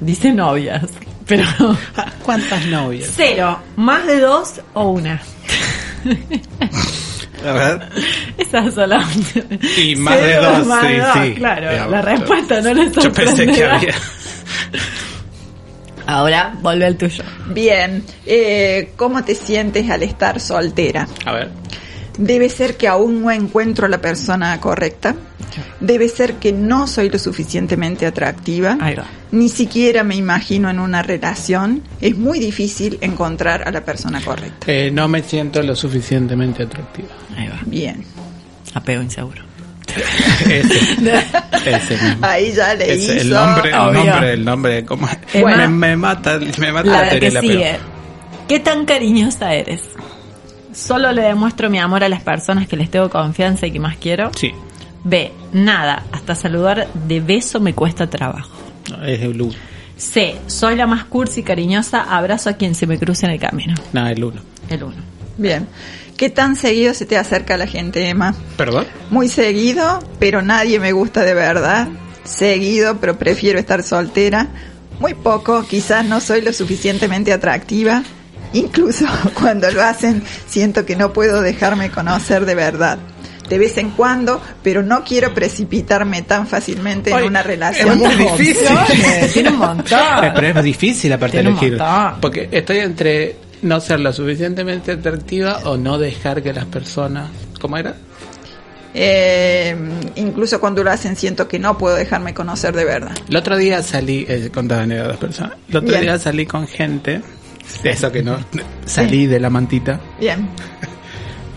Dice 0.00 0.32
novias, 0.32 0.82
pero 1.26 1.44
¿Cuántas 2.22 2.64
novias? 2.66 3.10
cero, 3.14 3.58
más 3.76 4.06
de 4.06 4.20
dos 4.20 4.60
o 4.74 4.90
una. 4.90 5.20
A 7.46 7.52
ver. 7.52 7.88
Esas 8.36 8.74
son 8.74 8.90
las 8.90 9.06
Y 9.78 9.96
más 9.96 10.20
de 10.20 10.36
dos, 10.36 10.66
más 10.66 10.82
sí, 10.82 10.88
de 10.92 10.98
dos, 10.98 11.12
sí. 11.14 11.34
Claro, 11.34 11.70
Digamos, 11.70 11.90
la 11.92 12.02
respuesta 12.02 12.60
no 12.60 12.74
le 12.74 12.90
Yo 12.90 13.12
pensé 13.12 13.46
que 13.46 13.64
había. 13.64 13.94
Ahora, 16.06 16.54
vuelve 16.60 16.86
al 16.86 16.96
tuyo. 16.96 17.22
Bien. 17.48 18.04
Eh, 18.26 18.92
¿Cómo 18.96 19.22
te 19.24 19.34
sientes 19.34 19.88
al 19.88 20.02
estar 20.02 20.40
soltera? 20.40 21.06
A 21.24 21.32
ver. 21.32 21.50
Debe 22.18 22.48
ser 22.48 22.76
que 22.76 22.86
aún 22.88 23.22
no 23.22 23.30
encuentro 23.30 23.86
a 23.86 23.88
la 23.88 23.98
persona 24.00 24.58
correcta. 24.60 25.14
Debe 25.80 26.08
ser 26.08 26.34
que 26.34 26.52
no 26.52 26.86
soy 26.86 27.08
lo 27.10 27.18
suficientemente 27.18 28.06
atractiva. 28.06 28.76
Ni 29.32 29.48
siquiera 29.48 30.04
me 30.04 30.14
imagino 30.16 30.70
en 30.70 30.78
una 30.78 31.02
relación. 31.02 31.82
Es 32.00 32.16
muy 32.16 32.38
difícil 32.38 32.98
encontrar 33.00 33.66
a 33.66 33.72
la 33.72 33.84
persona 33.84 34.20
correcta. 34.20 34.70
Eh, 34.70 34.90
no 34.92 35.08
me 35.08 35.22
siento 35.22 35.62
lo 35.62 35.74
suficientemente 35.74 36.62
atractiva. 36.64 37.08
Ahí 37.36 37.48
va. 37.48 37.58
Bien. 37.66 38.04
Apego 38.74 39.02
inseguro. 39.02 39.42
Ese. 40.48 40.78
Ese 41.66 41.94
mismo. 41.96 42.18
Ahí 42.26 42.52
ya 42.52 42.74
le 42.74 42.92
Ese, 42.94 43.14
hizo. 43.16 43.22
el 43.22 43.30
nombre, 43.30 43.68
el 43.70 43.74
obvio. 43.76 44.04
nombre, 44.04 44.32
el 44.34 44.44
nombre, 44.44 44.86
me, 45.34 45.68
me 45.68 45.96
mata, 45.96 46.38
me 46.58 46.72
mata 46.72 46.90
La 46.90 47.04
que 47.08 47.10
Terela, 47.18 47.40
pero- 47.40 47.52
sigue. 47.52 47.76
¿Qué 48.46 48.60
tan 48.60 48.84
cariñosa 48.84 49.54
eres? 49.54 49.80
Solo 50.72 51.12
le 51.12 51.22
demuestro 51.22 51.68
mi 51.70 51.78
amor 51.78 52.04
a 52.04 52.08
las 52.08 52.22
personas 52.22 52.68
que 52.68 52.76
les 52.76 52.90
tengo 52.90 53.10
confianza 53.10 53.66
y 53.66 53.72
que 53.72 53.80
más 53.80 53.96
quiero. 53.96 54.30
Sí, 54.36 54.52
B. 55.04 55.32
Nada. 55.52 56.04
Hasta 56.12 56.34
saludar 56.34 56.88
de 56.92 57.20
beso 57.20 57.60
me 57.60 57.74
cuesta 57.74 58.08
trabajo. 58.08 58.50
no, 58.90 59.04
es 59.04 59.20
el 59.20 59.40
uno. 59.40 59.54
C. 59.96 60.36
Soy 60.46 60.76
la 60.76 60.86
más 60.86 61.04
cursi 61.04 61.40
y 61.40 61.42
cariñosa. 61.42 62.02
Abrazo 62.02 62.50
a 62.50 62.54
quien 62.54 62.74
se 62.74 62.86
me 62.86 62.98
cruce 62.98 63.26
en 63.26 63.32
el 63.32 63.40
camino. 63.40 63.74
No, 63.92 64.06
el 64.06 64.22
uno. 64.24 64.40
El 64.68 64.84
uno. 64.84 64.96
Bien. 65.36 65.66
¿Qué 66.16 66.28
tan 66.30 66.54
seguido 66.56 66.92
se 66.94 67.06
te 67.06 67.16
acerca 67.16 67.56
la 67.56 67.66
gente, 67.66 68.08
Emma? 68.08 68.34
¿Perdón? 68.56 68.86
Muy 69.10 69.28
seguido, 69.28 70.00
pero 70.18 70.42
nadie 70.42 70.78
me 70.78 70.92
gusta 70.92 71.22
de 71.22 71.34
verdad. 71.34 71.88
Seguido, 72.24 72.98
pero 72.98 73.18
prefiero 73.18 73.58
estar 73.58 73.82
soltera. 73.82 74.48
Muy 75.00 75.14
poco, 75.14 75.64
quizás 75.66 76.04
no 76.04 76.20
soy 76.20 76.42
lo 76.42 76.52
suficientemente 76.52 77.32
atractiva. 77.32 78.02
Incluso 78.52 79.06
cuando 79.34 79.70
lo 79.70 79.82
hacen, 79.82 80.22
siento 80.46 80.84
que 80.84 80.96
no 80.96 81.12
puedo 81.12 81.40
dejarme 81.40 81.90
conocer 81.90 82.46
de 82.46 82.54
verdad. 82.54 82.98
De 83.48 83.58
vez 83.58 83.76
en 83.78 83.90
cuando, 83.90 84.40
pero 84.62 84.82
no 84.84 85.02
quiero 85.02 85.34
precipitarme 85.34 86.22
tan 86.22 86.46
fácilmente 86.46 87.10
en 87.10 87.24
una 87.24 87.40
es 87.40 87.46
relación. 87.46 87.98
muy 87.98 88.14
difícil. 88.14 88.68
Tiene 89.32 89.48
un 89.50 89.58
montón. 89.58 89.98
Pero 90.34 90.46
es 90.46 90.64
difícil 90.64 91.12
aparte 91.12 91.40
elegir. 91.40 91.76
Porque 92.20 92.48
estoy 92.52 92.78
entre 92.78 93.36
no 93.62 93.80
ser 93.80 93.98
lo 94.00 94.12
suficientemente 94.12 94.92
atractiva 94.92 95.62
o 95.64 95.76
no 95.76 95.98
dejar 95.98 96.42
que 96.42 96.52
las 96.52 96.64
personas... 96.66 97.28
¿Cómo 97.60 97.76
era? 97.76 97.94
Eh, 98.94 99.76
incluso 100.16 100.60
cuando 100.60 100.82
lo 100.82 100.90
hacen, 100.90 101.16
siento 101.16 101.46
que 101.46 101.58
no 101.58 101.78
puedo 101.78 101.94
dejarme 101.94 102.34
conocer 102.34 102.74
de 102.74 102.84
verdad. 102.84 103.12
El 103.28 103.36
otro 103.36 103.56
día 103.56 103.82
salí, 103.82 104.26
eh, 104.28 104.50
contaba 104.52 104.82
a 104.82 104.86
dos 104.86 105.16
personas. 105.16 105.54
El 105.68 105.76
otro 105.76 105.88
Bien. 105.90 106.02
día 106.02 106.18
salí 106.18 106.46
con 106.46 106.66
gente, 106.66 107.20
eso 107.84 108.12
que 108.12 108.22
no, 108.22 108.36
salí 108.84 109.26
de 109.26 109.40
la 109.40 109.50
mantita. 109.50 109.98
Bien. 110.20 110.48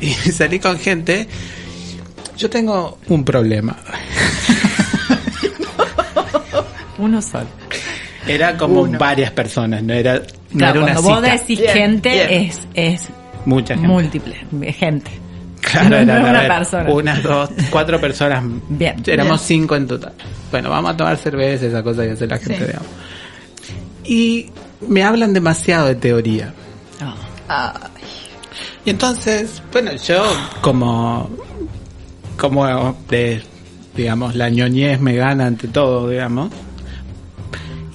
Y 0.01 0.11
salí 0.13 0.59
con 0.59 0.77
gente. 0.79 1.27
Yo 2.37 2.49
tengo 2.49 2.97
un 3.07 3.23
problema. 3.23 3.77
Uno 6.97 7.21
solo. 7.21 7.47
Era 8.27 8.55
como 8.57 8.81
Uno. 8.81 8.97
varias 8.99 9.31
personas, 9.31 9.83
no 9.83 9.93
era, 9.93 10.15
no 10.15 10.21
Claro, 10.57 10.81
era 10.81 10.91
una 10.91 11.01
cuando 11.01 11.21
vos 11.21 11.31
decís 11.39 11.59
Bien, 11.59 11.73
gente, 11.73 12.09
bien. 12.09 12.27
es, 12.31 12.59
es 12.73 13.01
Mucha 13.45 13.73
gente. 13.75 13.87
múltiple. 13.87 14.35
Gente. 14.73 15.11
Claro, 15.61 15.89
No, 15.89 15.95
era 15.97 16.19
no 16.19 16.29
una 16.29 16.39
ver, 16.41 16.47
persona. 16.49 16.89
Unas 16.91 17.23
dos, 17.23 17.49
cuatro 17.69 17.99
personas. 17.99 18.43
Bien. 18.69 18.95
Éramos 19.05 19.47
Bien. 19.47 19.61
cinco 19.61 19.75
en 19.75 19.87
total. 19.87 20.13
Bueno, 20.51 20.69
vamos 20.69 20.91
a 20.93 20.97
tomar 20.97 21.17
cerveza, 21.17 21.65
esa 21.65 21.83
cosa 21.83 22.03
que 22.03 22.11
hace 22.11 22.27
la 22.27 22.37
gente, 22.37 22.57
Sí. 22.57 22.63
digamos. 22.65 22.87
Y 24.05 24.51
me 24.87 25.03
hablan 25.03 25.33
demasiado 25.33 25.87
de 25.87 25.95
teoría. 25.95 26.53
Oh. 27.01 27.13
Ah, 27.49 27.89
Y 28.85 28.89
entonces, 28.89 29.61
bueno, 29.71 29.91
yo 29.95 30.23
como, 30.61 31.29
como 32.37 32.95
de, 33.09 33.41
digamos, 33.95 34.35
la 34.35 34.49
ñoñez 34.49 34.99
me 34.99 35.15
gana 35.15 35.45
ante 35.47 35.67
todo, 35.67 36.09
digamos. 36.09 36.51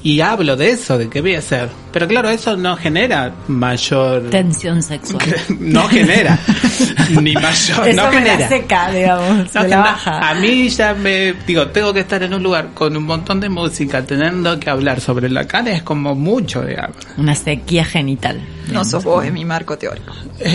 Y 0.02 0.20
hablo 0.20 0.56
de 0.56 0.70
eso, 0.70 0.96
de 0.96 1.08
qué 1.08 1.20
voy 1.20 1.34
a 1.34 1.40
hacer. 1.40 1.68
Pero 1.92 2.06
claro, 2.06 2.30
eso 2.30 2.56
no 2.56 2.76
genera 2.76 3.34
mayor... 3.48 4.30
Tensión 4.30 4.82
sexual. 4.82 5.24
no 5.58 5.88
genera. 5.88 6.38
ni 7.20 7.34
mayor, 7.34 7.88
Eso 7.88 8.02
no 8.02 8.10
me 8.10 8.18
genera. 8.18 8.38
la 8.38 8.48
seca, 8.48 8.90
digamos. 8.92 9.54
No 9.54 9.62
me 9.62 9.68
la 9.68 9.76
baja. 9.78 10.30
A 10.30 10.34
mí 10.34 10.68
ya 10.68 10.94
me 10.94 11.32
digo, 11.46 11.66
tengo 11.68 11.92
que 11.92 12.00
estar 12.00 12.22
en 12.22 12.32
un 12.32 12.42
lugar 12.42 12.68
con 12.74 12.96
un 12.96 13.04
montón 13.04 13.40
de 13.40 13.48
música, 13.48 14.04
teniendo 14.04 14.58
que 14.60 14.70
hablar 14.70 15.00
sobre 15.00 15.28
la 15.28 15.46
cara 15.46 15.72
es 15.72 15.82
como 15.82 16.14
mucho, 16.14 16.62
digamos. 16.62 16.96
Una 17.16 17.34
sequía 17.34 17.84
genital. 17.84 18.40
no 18.72 18.84
sos 18.84 19.02
vos 19.02 19.24
en 19.24 19.34
mi 19.34 19.44
marco 19.44 19.76
teórico. 19.76 20.14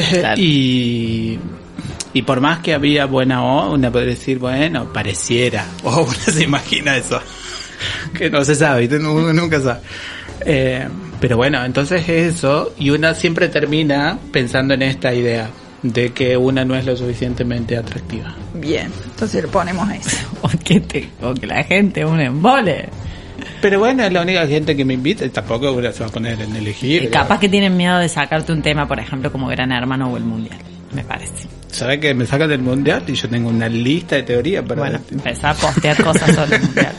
Claro. 0.09 0.41
y 0.41 1.37
y 2.13 2.21
por 2.21 2.39
más 2.41 2.59
que 2.59 2.73
había 2.73 3.05
buena 3.05 3.43
onda, 3.43 3.73
una 3.73 3.91
puede 3.91 4.05
decir, 4.05 4.37
bueno, 4.37 4.85
pareciera, 4.93 5.65
o 5.83 6.03
una 6.03 6.13
se 6.13 6.43
imagina 6.43 6.95
eso, 6.95 7.19
que 8.17 8.29
no 8.29 8.43
se 8.43 8.55
sabe, 8.55 8.87
uno 8.97 9.33
nunca 9.33 9.59
sabe. 9.59 9.79
Eh, 10.45 10.87
pero 11.19 11.37
bueno, 11.37 11.63
entonces 11.63 12.07
eso, 12.09 12.73
y 12.77 12.89
una 12.89 13.13
siempre 13.13 13.47
termina 13.47 14.17
pensando 14.31 14.73
en 14.73 14.81
esta 14.81 15.13
idea 15.13 15.49
de 15.81 16.11
que 16.11 16.35
una 16.35 16.65
no 16.65 16.75
es 16.75 16.85
lo 16.85 16.95
suficientemente 16.95 17.77
atractiva. 17.77 18.35
Bien, 18.53 18.91
entonces 19.05 19.43
le 19.43 19.47
ponemos 19.49 19.89
eso. 19.91 20.17
O 20.41 20.49
que, 20.63 20.81
te, 20.81 21.09
o 21.21 21.33
que 21.33 21.47
la 21.47 21.63
gente 21.63 22.05
un 22.05 22.19
embole. 22.19 22.89
Pero 23.61 23.79
bueno, 23.79 24.03
es 24.03 24.11
la 24.11 24.21
única 24.21 24.45
gente 24.45 24.75
que 24.75 24.83
me 24.83 24.93
invita 24.93 25.25
y 25.25 25.29
tampoco 25.29 25.73
se 25.91 25.99
va 25.99 26.07
a 26.07 26.09
poner 26.09 26.41
en 26.41 26.55
elegir. 26.55 27.03
Eh, 27.03 27.09
Capaz 27.09 27.39
que 27.39 27.47
tienen 27.47 27.77
miedo 27.77 27.97
de 27.97 28.09
sacarte 28.09 28.51
un 28.51 28.61
tema, 28.61 28.87
por 28.87 28.99
ejemplo, 28.99 29.31
como 29.31 29.47
Gran 29.47 29.71
Hermano 29.71 30.11
o 30.11 30.17
el 30.17 30.23
Mundial. 30.23 30.59
Me 30.93 31.03
parece. 31.03 31.47
¿Sabes 31.71 31.99
que 31.99 32.13
me 32.13 32.25
sacan 32.27 32.49
del 32.49 32.61
mundial 32.61 33.03
y 33.07 33.13
yo 33.13 33.27
tengo 33.29 33.49
una 33.49 33.67
lista 33.67 34.15
de 34.15 34.23
teorías 34.23 34.63
para 34.63 34.81
Bueno, 34.81 34.99
empezar 35.11 35.51
a 35.51 35.53
postear 35.55 36.03
cosas 36.03 36.35
sobre 36.35 36.57
el 36.57 36.61
Mundial. 36.65 36.95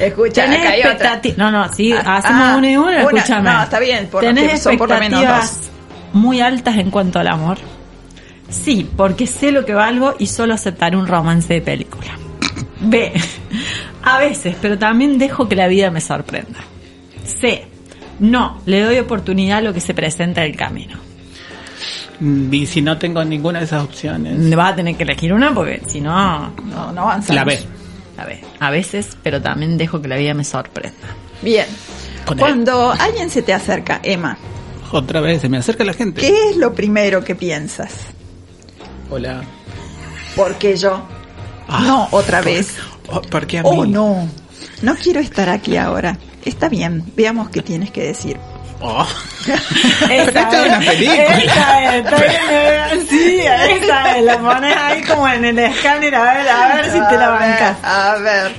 Escucha, 0.00 0.44
¿Tenés 0.44 0.60
acá 0.60 0.70
hay 0.70 0.80
otra. 0.80 0.92
expectativas? 0.92 1.38
No, 1.38 1.50
no, 1.50 1.72
sí, 1.72 1.92
Ah, 1.92 2.16
hacemos 2.16 2.42
ah, 2.42 2.54
una 2.56 2.70
y 2.70 2.76
una, 2.76 2.88
una. 2.88 3.00
escúchame. 3.02 3.50
No, 3.50 3.62
está 3.62 3.80
bien, 3.80 4.06
por- 4.06 4.22
¿Tenés 4.22 4.62
son 4.62 4.78
por 4.78 4.88
lo 4.88 4.98
menos 4.98 5.20
expectativas 5.22 5.70
muy 6.14 6.40
altas 6.40 6.76
en 6.78 6.90
cuanto 6.90 7.18
al 7.18 7.28
amor? 7.28 7.58
Sí, 8.48 8.88
porque 8.96 9.26
sé 9.26 9.52
lo 9.52 9.64
que 9.66 9.74
valgo 9.74 10.14
y 10.18 10.26
solo 10.26 10.54
aceptaré 10.54 10.96
un 10.96 11.06
romance 11.06 11.52
de 11.52 11.60
película. 11.60 12.12
B. 12.80 13.12
A 14.02 14.18
veces, 14.18 14.56
pero 14.60 14.78
también 14.78 15.18
dejo 15.18 15.48
que 15.48 15.56
la 15.56 15.68
vida 15.68 15.90
me 15.90 16.00
sorprenda. 16.00 16.58
C. 17.40 17.66
No, 18.20 18.60
le 18.66 18.80
doy 18.80 18.98
oportunidad 18.98 19.58
a 19.58 19.62
lo 19.62 19.72
que 19.74 19.80
se 19.80 19.94
presenta 19.94 20.44
en 20.44 20.50
el 20.52 20.56
camino. 20.56 20.96
Y 22.22 22.66
si 22.66 22.80
no 22.82 22.98
tengo 22.98 23.24
ninguna 23.24 23.58
de 23.58 23.64
esas 23.64 23.82
opciones, 23.82 24.54
Vas 24.54 24.72
a 24.72 24.76
tener 24.76 24.96
que 24.96 25.02
elegir 25.02 25.32
una 25.32 25.52
porque 25.52 25.82
si 25.86 26.00
no, 26.00 26.50
No, 26.64 26.92
no 26.92 27.02
avanzamos. 27.02 27.34
la 27.34 27.44
B. 27.44 27.58
a 28.18 28.24
ver, 28.24 28.40
a 28.60 28.70
veces, 28.70 29.16
pero 29.22 29.42
también 29.42 29.76
dejo 29.76 30.00
que 30.00 30.08
la 30.08 30.16
vida 30.16 30.32
me 30.34 30.44
sorprenda. 30.44 30.96
Bien. 31.42 31.66
Con 32.24 32.38
Cuando 32.38 32.92
alguien 32.92 33.28
se 33.30 33.42
te 33.42 33.52
acerca, 33.52 34.00
Emma, 34.02 34.38
Otra 34.92 35.20
vez, 35.20 35.40
se 35.40 35.48
me 35.48 35.56
acerca 35.56 35.82
la 35.84 35.94
gente. 35.94 36.20
¿qué 36.20 36.50
es 36.50 36.56
lo 36.56 36.72
primero 36.74 37.24
que 37.24 37.34
piensas? 37.34 37.92
Hola. 39.10 39.42
¿Por 40.36 40.54
qué 40.56 40.76
yo? 40.76 41.02
Ah, 41.68 41.82
no, 41.86 42.08
otra 42.12 42.40
vez. 42.42 42.76
Oh, 43.08 43.20
¿Por 43.22 43.46
qué 43.46 43.58
a 43.58 43.62
mí? 43.62 43.68
Oh, 43.72 43.84
no. 43.86 44.28
No 44.82 44.94
quiero 44.96 45.18
estar 45.20 45.48
aquí 45.48 45.76
ahora. 45.76 46.18
Está 46.44 46.68
bien, 46.68 47.04
veamos 47.16 47.48
qué 47.50 47.62
tienes 47.62 47.90
que 47.90 48.02
decir. 48.04 48.36
Oh. 48.84 49.06
Esta 50.10 50.40
es 50.40 50.66
una 50.66 50.78
película. 50.80 51.22
Esa 51.24 51.82
es, 51.82 52.04
está 52.04 52.16
bien, 52.16 53.06
sí, 53.08 53.40
esa 53.40 54.18
es, 54.18 54.24
la 54.24 54.38
pones 54.38 54.76
ahí 54.76 55.02
como 55.02 55.28
en 55.28 55.44
el 55.44 55.58
escáner 55.58 56.14
a 56.14 56.34
ver, 56.34 56.48
a 56.48 56.74
ver 56.74 56.84
si 56.86 56.92
te 56.92 57.16
la 57.16 57.26
A 57.26 57.38
ver, 57.38 57.50
bancas. 57.50 57.76
A 57.84 58.14
ver, 58.16 58.52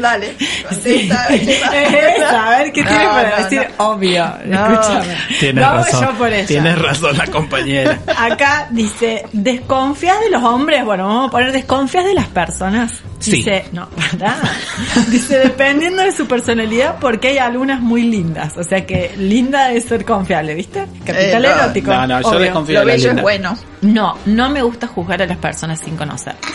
dale. 0.00 0.34
Sí, 0.38 1.08
contesta. 1.08 1.26
es 1.28 1.48
esa, 2.16 2.46
a 2.46 2.58
ver 2.58 2.72
qué 2.72 2.82
No, 2.82 2.88
tienes 2.88 3.08
para 3.08 3.30
no, 3.30 3.44
decir. 3.44 3.66
no. 3.78 3.84
Obvio, 3.90 4.34
No. 4.46 4.72
escúchame. 4.72 5.16
Tienes 5.40 5.54
Lo 5.62 5.66
hago 5.66 5.84
razón. 5.84 6.02
yo 6.04 6.12
por 6.18 6.32
ella. 6.32 6.46
Tienes 6.46 6.78
razón 6.82 7.18
la 7.18 7.26
compañera. 7.26 7.98
Acá 8.18 8.68
dice, 8.70 9.24
¿desconfías 9.32 10.20
de 10.20 10.30
los 10.30 10.42
hombres? 10.42 10.84
Bueno, 10.84 11.06
vamos 11.06 11.28
a 11.28 11.30
poner, 11.30 11.52
¿desconfías 11.52 12.04
de 12.04 12.14
las 12.14 12.28
personas? 12.28 12.92
Sí. 13.18 13.30
Dice, 13.36 13.66
no, 13.72 13.88
pará. 13.90 14.36
Dice, 15.08 15.38
dependiendo 15.38 16.02
de 16.02 16.10
su 16.10 16.26
personalidad, 16.26 16.96
porque 17.00 17.28
hay 17.28 17.38
algunas 17.38 17.80
muy 17.80 18.02
lindas. 18.02 18.56
O 18.56 18.64
sea 18.64 18.84
que 18.84 19.12
linda 19.16 19.70
es 19.70 19.84
ser 19.84 20.04
confiable, 20.04 20.54
¿viste? 20.56 20.80
Capital 21.04 21.44
Eh, 21.44 21.48
no. 21.48 21.54
erótico. 21.62 21.92
No, 21.92 22.06
no, 22.08 22.20
yo 22.20 22.28
obvio. 22.28 22.38
desconfío 22.40 22.74
Lo 22.74 22.80
de 22.80 22.86
la 22.86 22.96
linda. 22.96 23.12
es 23.14 23.22
bueno. 23.22 23.58
No, 23.82 24.18
no 24.26 24.50
me 24.50 24.62
gusta 24.62 24.88
juzgar 24.88 25.22
a 25.22 25.26
las 25.26 25.36
personas 25.38 25.78
sin 25.80 25.96
conocerlas. 25.96 26.52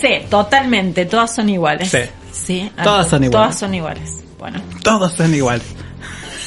Sé, 0.00 0.26
totalmente, 0.28 1.06
todas 1.06 1.34
son 1.34 1.48
iguales. 1.48 1.90
Sí. 1.90 1.98
Sí, 2.32 2.72
Todas 2.82 3.08
son 3.08 3.24
iguales. 3.24 3.32
Todas 3.32 3.58
son 3.58 3.74
iguales. 3.74 4.10
Bueno, 4.38 4.60
Todos 4.82 5.12
son 5.14 5.34
iguales. 5.34 5.66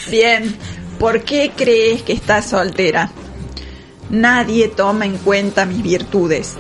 Bien, 0.10 0.56
¿por 0.98 1.24
qué 1.24 1.52
crees 1.56 2.02
que 2.04 2.14
estás 2.14 2.46
soltera? 2.46 3.12
Nadie 4.10 4.70
toma 4.70 5.06
en 5.06 5.18
cuenta 5.18 5.66
mis 5.66 5.82
virtudes. 5.84 6.56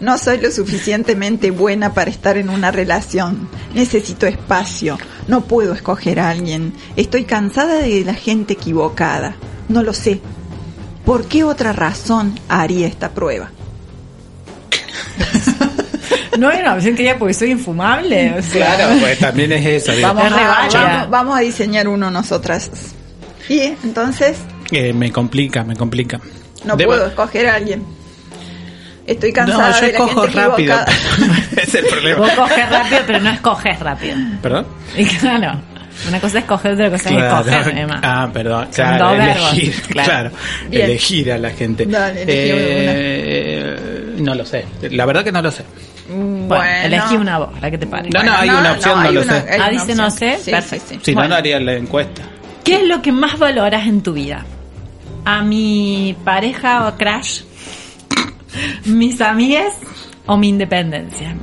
No 0.00 0.18
soy 0.18 0.38
lo 0.38 0.50
suficientemente 0.50 1.50
buena 1.50 1.94
para 1.94 2.10
estar 2.10 2.36
en 2.36 2.50
una 2.50 2.70
relación. 2.70 3.48
Necesito 3.74 4.26
espacio. 4.26 4.98
No 5.26 5.44
puedo 5.44 5.72
escoger 5.72 6.20
a 6.20 6.28
alguien. 6.28 6.74
Estoy 6.96 7.24
cansada 7.24 7.78
de 7.78 8.04
la 8.04 8.14
gente 8.14 8.54
equivocada. 8.54 9.36
No 9.68 9.82
lo 9.82 9.94
sé. 9.94 10.20
¿Por 11.04 11.26
qué 11.26 11.44
otra 11.44 11.72
razón 11.72 12.38
haría 12.48 12.86
esta 12.86 13.10
prueba? 13.10 13.50
no 16.38 16.48
hay 16.48 16.60
una 16.60 16.74
opción 16.74 16.94
que 16.96 17.02
diga 17.02 17.16
porque 17.18 17.34
soy 17.34 17.50
infumable. 17.52 18.34
O 18.38 18.42
sea, 18.42 18.76
Claro, 18.76 18.94
pues 19.00 19.18
también 19.18 19.52
es 19.52 19.66
eso. 19.86 19.92
Vamos 20.02 20.24
a, 20.32 20.68
vamos, 20.72 21.10
vamos 21.10 21.36
a 21.36 21.40
diseñar 21.40 21.88
uno 21.88 22.10
nosotras. 22.10 22.70
Y 23.48 23.60
entonces 23.84 24.38
Eh, 24.72 24.92
me 24.92 25.12
complica, 25.12 25.62
me 25.64 25.76
complica. 25.76 26.20
no 26.64 26.76
Debo- 26.76 26.86
puedo 26.86 27.06
escoger 27.06 27.48
a 27.48 27.54
alguien. 27.54 27.84
Estoy 29.06 29.30
No, 29.30 29.36
cansada 29.36 29.70
yo 29.70 29.76
de 29.86 29.92
la 29.92 29.98
escojo 29.98 30.22
gente 30.22 30.40
rápido. 30.40 30.76
es 31.56 31.74
el 31.76 31.82
Vos 31.84 31.90
problema. 31.92 32.28
coges 32.34 32.70
rápido, 32.70 33.00
pero 33.06 33.20
no 33.20 33.30
escoges 33.30 33.78
rápido. 33.80 34.16
¿Perdón? 34.42 34.66
Y 34.96 35.04
claro, 35.04 35.60
una 36.08 36.20
cosa 36.20 36.38
es 36.40 36.44
coger, 36.44 36.72
otra 36.72 36.90
cosa 36.90 37.10
es 37.10 37.22
escoger, 37.22 37.78
Emma. 37.78 38.00
Ah, 38.02 38.28
perdón. 38.32 38.68
Claro, 38.74 39.12
elegir. 39.14 39.74
claro. 39.90 40.30
Elegir 40.72 41.30
a 41.32 41.38
la 41.38 41.50
gente. 41.50 41.86
Dale, 41.86 42.24
Eh, 42.26 43.76
no 44.18 44.34
lo 44.34 44.44
sé. 44.44 44.64
La 44.90 45.06
verdad 45.06 45.22
que 45.22 45.30
no 45.30 45.40
lo 45.40 45.52
sé. 45.52 45.62
Bueno, 46.08 46.64
elegí 46.84 47.16
una 47.16 47.38
voz, 47.38 47.60
la 47.60 47.70
que 47.70 47.78
te 47.78 47.86
pare. 47.86 48.08
No, 48.10 48.22
no, 48.22 48.32
hay 48.32 48.48
una 48.48 48.72
opción, 48.72 49.00
no 49.00 49.08
hay 49.08 49.14
lo 49.14 49.22
una- 49.22 49.40
sé. 49.40 49.58
Ah, 49.60 49.70
dice 49.70 49.94
no 49.94 50.10
sé, 50.10 50.38
Sí, 50.40 50.50
perfecto. 50.50 50.86
sí, 50.88 50.94
sí. 50.96 51.00
Si 51.04 51.12
Bueno. 51.14 51.28
no, 51.28 51.34
no 51.34 51.38
haría 51.38 51.60
la 51.60 51.74
encuesta. 51.74 52.22
¿Qué 52.64 52.76
es 52.76 52.84
lo 52.88 53.02
que 53.02 53.12
más 53.12 53.38
valoras 53.38 53.86
en 53.86 54.02
tu 54.02 54.12
vida? 54.12 54.44
¿A 55.24 55.42
mi 55.42 56.16
pareja 56.24 56.86
o 56.88 56.96
crush? 56.96 57.42
¿Mis 58.86 59.20
amigas 59.20 59.72
o 60.26 60.36
mi 60.36 60.48
independencia? 60.48 61.34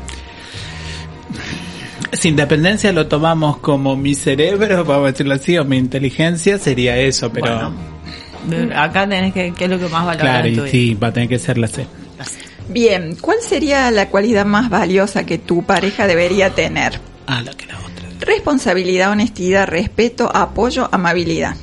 Si 2.14 2.30
independencia 2.30 2.92
lo 2.94 3.08
tomamos 3.08 3.58
como 3.58 3.96
mi 3.96 4.14
cerebro, 4.16 4.86
vamos 4.86 5.06
a 5.06 5.12
decirlo 5.12 5.34
así, 5.34 5.58
o 5.58 5.66
mi 5.66 5.78
inteligencia, 5.78 6.58
sería 6.58 6.96
eso, 6.98 7.32
pero... 7.32 7.74
Bueno, 8.46 8.80
acá 8.80 9.08
tenés 9.08 9.34
que, 9.34 9.54
¿qué 9.54 9.64
es 9.66 9.70
lo 9.70 9.80
que 9.80 9.86
más 9.88 10.06
valoras 10.06 10.20
claro, 10.22 10.48
en 10.48 10.54
y 10.54 10.56
tu 10.58 10.62
vida? 10.64 10.72
sí, 10.72 10.94
va 10.96 11.08
a 11.08 11.14
tener 11.14 11.30
que 11.30 11.40
ser 11.40 11.58
la 11.58 11.68
C. 11.68 11.86
Bien, 12.70 13.16
¿cuál 13.20 13.38
sería 13.42 13.92
la 13.92 14.10
cualidad 14.10 14.46
más 14.46 14.70
valiosa 14.70 15.26
que 15.26 15.38
tu 15.38 15.64
pareja 15.64 16.08
debería 16.08 16.52
tener? 16.52 17.00
Ah, 17.28 17.42
la 17.42 17.52
que 17.54 17.66
la 17.66 17.78
otra. 17.80 18.10
Responsabilidad, 18.22 19.12
honestidad, 19.12 19.68
respeto, 19.68 20.34
apoyo, 20.34 20.88
amabilidad. 20.92 21.56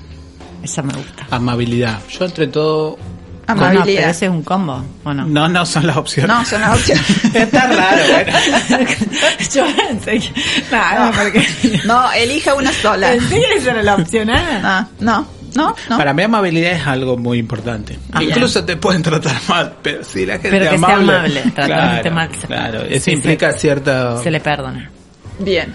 Esa 0.62 0.82
me 0.82 0.92
gusta. 0.92 1.26
Amabilidad. 1.30 2.00
Yo 2.08 2.24
entre 2.26 2.46
todo... 2.46 2.98
No, 3.48 3.56
no, 3.56 3.62
Amabilidad. 3.64 4.00
pero 4.02 4.10
ese 4.12 4.26
es 4.26 4.30
un 4.30 4.42
combo, 4.44 4.84
¿o 5.02 5.12
no? 5.12 5.24
No, 5.26 5.48
no 5.48 5.66
son 5.66 5.84
las 5.84 5.96
opciones. 5.96 6.28
No, 6.28 6.44
son 6.44 6.60
las 6.60 6.78
opciones. 6.78 7.24
Está 7.34 7.66
raro, 7.66 8.02
bueno. 8.12 8.32
Yo 9.52 9.64
pensé 9.76 10.18
que... 10.20 10.32
No, 10.70 11.06
no, 11.06 11.12
porque... 11.18 11.48
No, 11.84 12.12
elija 12.12 12.54
una 12.54 12.72
sola. 12.72 13.08
Pensé 13.08 13.40
que 13.40 13.54
esa 13.56 13.70
era 13.72 13.82
la 13.82 13.96
opción 13.96 14.30
A. 14.30 14.88
No, 15.00 15.16
no, 15.18 15.26
no, 15.54 15.74
no. 15.88 15.96
Para 15.98 16.12
mí 16.14 16.22
amabilidad 16.22 16.72
es 16.72 16.86
algo 16.86 17.16
muy 17.16 17.38
importante. 17.38 17.98
Ah, 18.12 18.22
Incluso 18.22 18.64
te 18.64 18.76
pueden 18.76 19.02
tratar 19.02 19.36
mal, 19.48 19.74
pero 19.82 20.04
si 20.04 20.24
la 20.26 20.34
gente 20.34 20.50
Pero 20.50 20.68
que 20.70 20.74
es 20.74 20.80
sea 20.80 20.88
amable, 20.94 21.12
amable, 21.16 21.40
tratar 21.42 21.66
claro, 21.66 21.92
gente 21.94 22.10
mal. 22.10 22.28
se- 22.40 22.46
Claro, 22.46 22.80
eso 22.82 23.04
sí, 23.04 23.10
implica 23.12 23.52
se- 23.52 23.58
cierta... 23.58 24.16
Se 24.22 24.30
le 24.30 24.40
perdona. 24.40 24.90
Bien. 25.38 25.74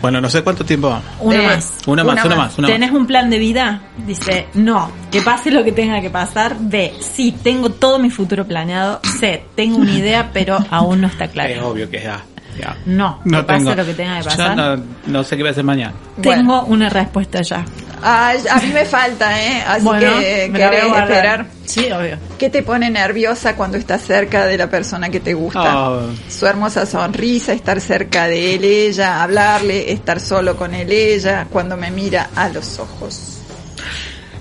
Bueno, 0.00 0.18
no 0.18 0.30
sé 0.30 0.42
cuánto 0.42 0.64
tiempo 0.64 0.88
vamos. 0.88 1.04
Eh, 1.34 1.46
más. 1.46 1.74
Una 1.86 2.02
más, 2.02 2.14
Una 2.14 2.24
una 2.24 2.36
más. 2.36 2.46
más, 2.48 2.58
una 2.58 2.68
¿Tenés 2.68 2.90
un 2.90 3.06
plan 3.06 3.28
de 3.28 3.38
vida? 3.38 3.82
Dice, 4.06 4.46
no, 4.54 4.90
que 5.10 5.20
pase 5.20 5.50
lo 5.50 5.62
que 5.62 5.72
tenga 5.72 6.00
que 6.00 6.08
pasar. 6.08 6.56
B, 6.58 6.94
sí, 7.00 7.32
tengo 7.42 7.68
todo 7.68 7.98
mi 7.98 8.08
futuro 8.08 8.46
planeado. 8.46 9.00
C, 9.18 9.44
tengo 9.54 9.76
una 9.76 9.92
idea, 9.92 10.30
pero 10.32 10.58
aún 10.70 11.02
no 11.02 11.06
está 11.06 11.26
más. 11.26 11.28
Es 11.28 11.32
claro. 11.52 11.68
obvio 11.68 11.90
que 11.90 11.98
es 11.98 12.06
A. 12.06 12.22
Ya. 12.60 12.76
No, 12.86 13.20
que 13.28 13.42
pase 13.42 13.76
lo 13.76 13.84
que 13.86 13.94
tenga 13.94 14.18
que 14.18 14.24
pasar. 14.24 14.56
Yo 14.56 14.76
no, 14.76 14.82
no 15.06 15.24
sé 15.24 15.36
qué 15.36 15.42
voy 15.42 15.48
a 15.48 15.52
hacer 15.52 15.64
mañana. 15.64 15.94
Tengo 16.20 16.62
una 16.64 16.88
respuesta 16.88 17.42
ya. 17.42 17.64
Ay, 18.02 18.40
a 18.50 18.56
mí 18.56 18.68
me 18.72 18.84
falta, 18.84 19.38
¿eh? 19.40 19.62
Así 19.66 19.84
bueno, 19.84 20.18
que 20.18 20.48
me 20.50 20.58
la 20.58 20.68
voy 20.68 20.76
a 20.76 20.80
querés 20.80 21.02
esperar. 21.02 21.46
Sí, 21.66 21.92
obvio. 21.92 22.16
¿Qué 22.38 22.48
te 22.48 22.62
pone 22.62 22.90
nerviosa 22.90 23.54
cuando 23.56 23.76
estás 23.76 24.02
cerca 24.02 24.46
de 24.46 24.56
la 24.56 24.70
persona 24.70 25.10
que 25.10 25.20
te 25.20 25.34
gusta? 25.34 25.90
Oh. 25.90 26.00
Su 26.28 26.46
hermosa 26.46 26.86
sonrisa, 26.86 27.52
estar 27.52 27.80
cerca 27.80 28.26
de 28.26 28.54
él, 28.54 28.64
ella, 28.64 29.22
hablarle, 29.22 29.92
estar 29.92 30.18
solo 30.18 30.56
con 30.56 30.74
él, 30.74 30.90
ella, 30.90 31.46
cuando 31.50 31.76
me 31.76 31.90
mira 31.90 32.30
a 32.34 32.48
los 32.48 32.78
ojos. 32.78 33.38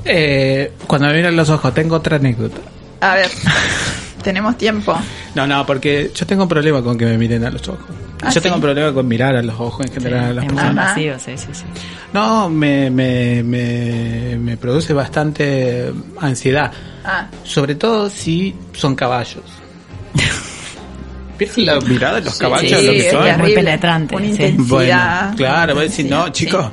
Eh, 0.06 0.74
cuando 0.88 1.08
me 1.08 1.16
miran 1.16 1.36
los 1.36 1.50
ojos, 1.50 1.74
tengo 1.74 1.98
otra 1.98 2.16
anécdota. 2.16 2.62
A 3.02 3.16
ver, 3.16 3.30
tenemos 4.24 4.58
tiempo. 4.58 4.98
No, 5.36 5.46
no, 5.46 5.66
porque 5.66 6.12
yo 6.16 6.26
tengo 6.26 6.44
un 6.44 6.50
problema 6.50 6.82
con 6.82 6.98
que 6.98 7.06
me 7.06 7.18
miren 7.18 7.46
a 7.46 7.50
los 7.50 7.68
ojos. 7.68 7.86
¿Ah, 8.22 8.30
yo 8.32 8.42
tengo 8.42 8.56
un 8.56 8.62
problema 8.62 8.92
con 8.94 9.08
mirar 9.08 9.36
a 9.38 9.42
los 9.42 9.58
ojos 9.60 9.86
en 9.86 9.94
general 9.94 10.26
a 10.26 10.34
las 10.34 10.46
personas. 10.46 10.90
Ajá. 10.90 11.00
invasivo, 11.02 11.16
sí, 11.38 11.38
sí, 11.38 11.54
sí. 11.54 11.66
No, 12.14 12.50
me, 12.50 12.90
me, 12.90 13.44
me, 13.44 14.38
me 14.38 14.58
produce 14.58 14.94
bastante 14.94 15.92
ansiedad. 16.20 16.72
Ah, 17.06 17.28
Sobre 17.44 17.76
todo 17.76 18.10
si 18.10 18.54
son 18.74 18.96
caballos. 18.96 19.44
¿Vieron 21.40 21.66
la 21.66 21.80
mirada 21.80 22.16
de 22.16 22.22
los 22.26 22.34
Sí, 22.34 22.40
caballos? 22.42 22.80
sí, 22.80 22.86
lo 22.86 22.92
que 22.92 23.08
es 23.08 23.12
son? 23.14 23.38
muy 23.40 23.54
penetrante, 23.54 24.16
Una 24.16 24.26
sí. 24.26 24.32
intensidad. 24.32 24.66
Bueno, 24.68 25.38
claro, 25.38 25.74
voy 25.76 25.86
a 25.86 25.88
decir, 25.88 26.06
no, 26.10 26.26
Sí. 26.28 26.32
chicos, 26.34 26.66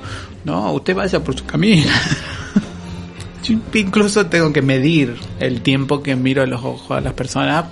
no, 0.44 0.72
usted 0.72 0.94
vaya 0.96 1.22
por 1.22 1.36
su 1.38 1.44
camino. 1.46 1.86
Yo 3.44 3.54
incluso 3.74 4.26
tengo 4.26 4.52
que 4.52 4.62
medir 4.62 5.14
el 5.38 5.60
tiempo 5.60 6.02
que 6.02 6.16
miro 6.16 6.42
a 6.42 6.46
los 6.46 6.64
ojos 6.64 6.98
a 6.98 7.00
las 7.00 7.12
personas 7.12 7.66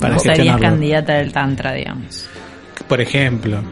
para 0.00 0.14
Vos 0.14 0.24
serías 0.24 0.58
candidata 0.60 1.12
del 1.14 1.30
tantra, 1.32 1.72
digamos. 1.74 2.26
Por 2.88 3.00
ejemplo. 3.00 3.62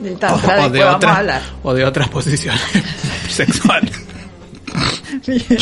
O, 0.00 0.68
de 0.70 0.84
otras, 0.84 1.42
o 1.62 1.74
de 1.74 1.84
otras 1.84 2.08
posiciones 2.08 2.60
sexuales. 3.28 3.92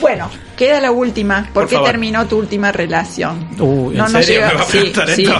Bueno, 0.00 0.30
queda 0.56 0.80
la 0.80 0.90
última. 0.92 1.42
¿Por, 1.44 1.52
Por 1.52 1.68
qué 1.68 1.74
favor. 1.74 1.90
terminó 1.90 2.26
tu 2.26 2.38
última 2.38 2.72
relación? 2.72 3.48
¿en 4.06 4.12
nos 4.12 4.24
serio 4.24 4.40
lleva- 4.40 4.48
me 4.48 4.54
va 4.54 4.62
a 4.62 4.64
sí, 4.66 4.72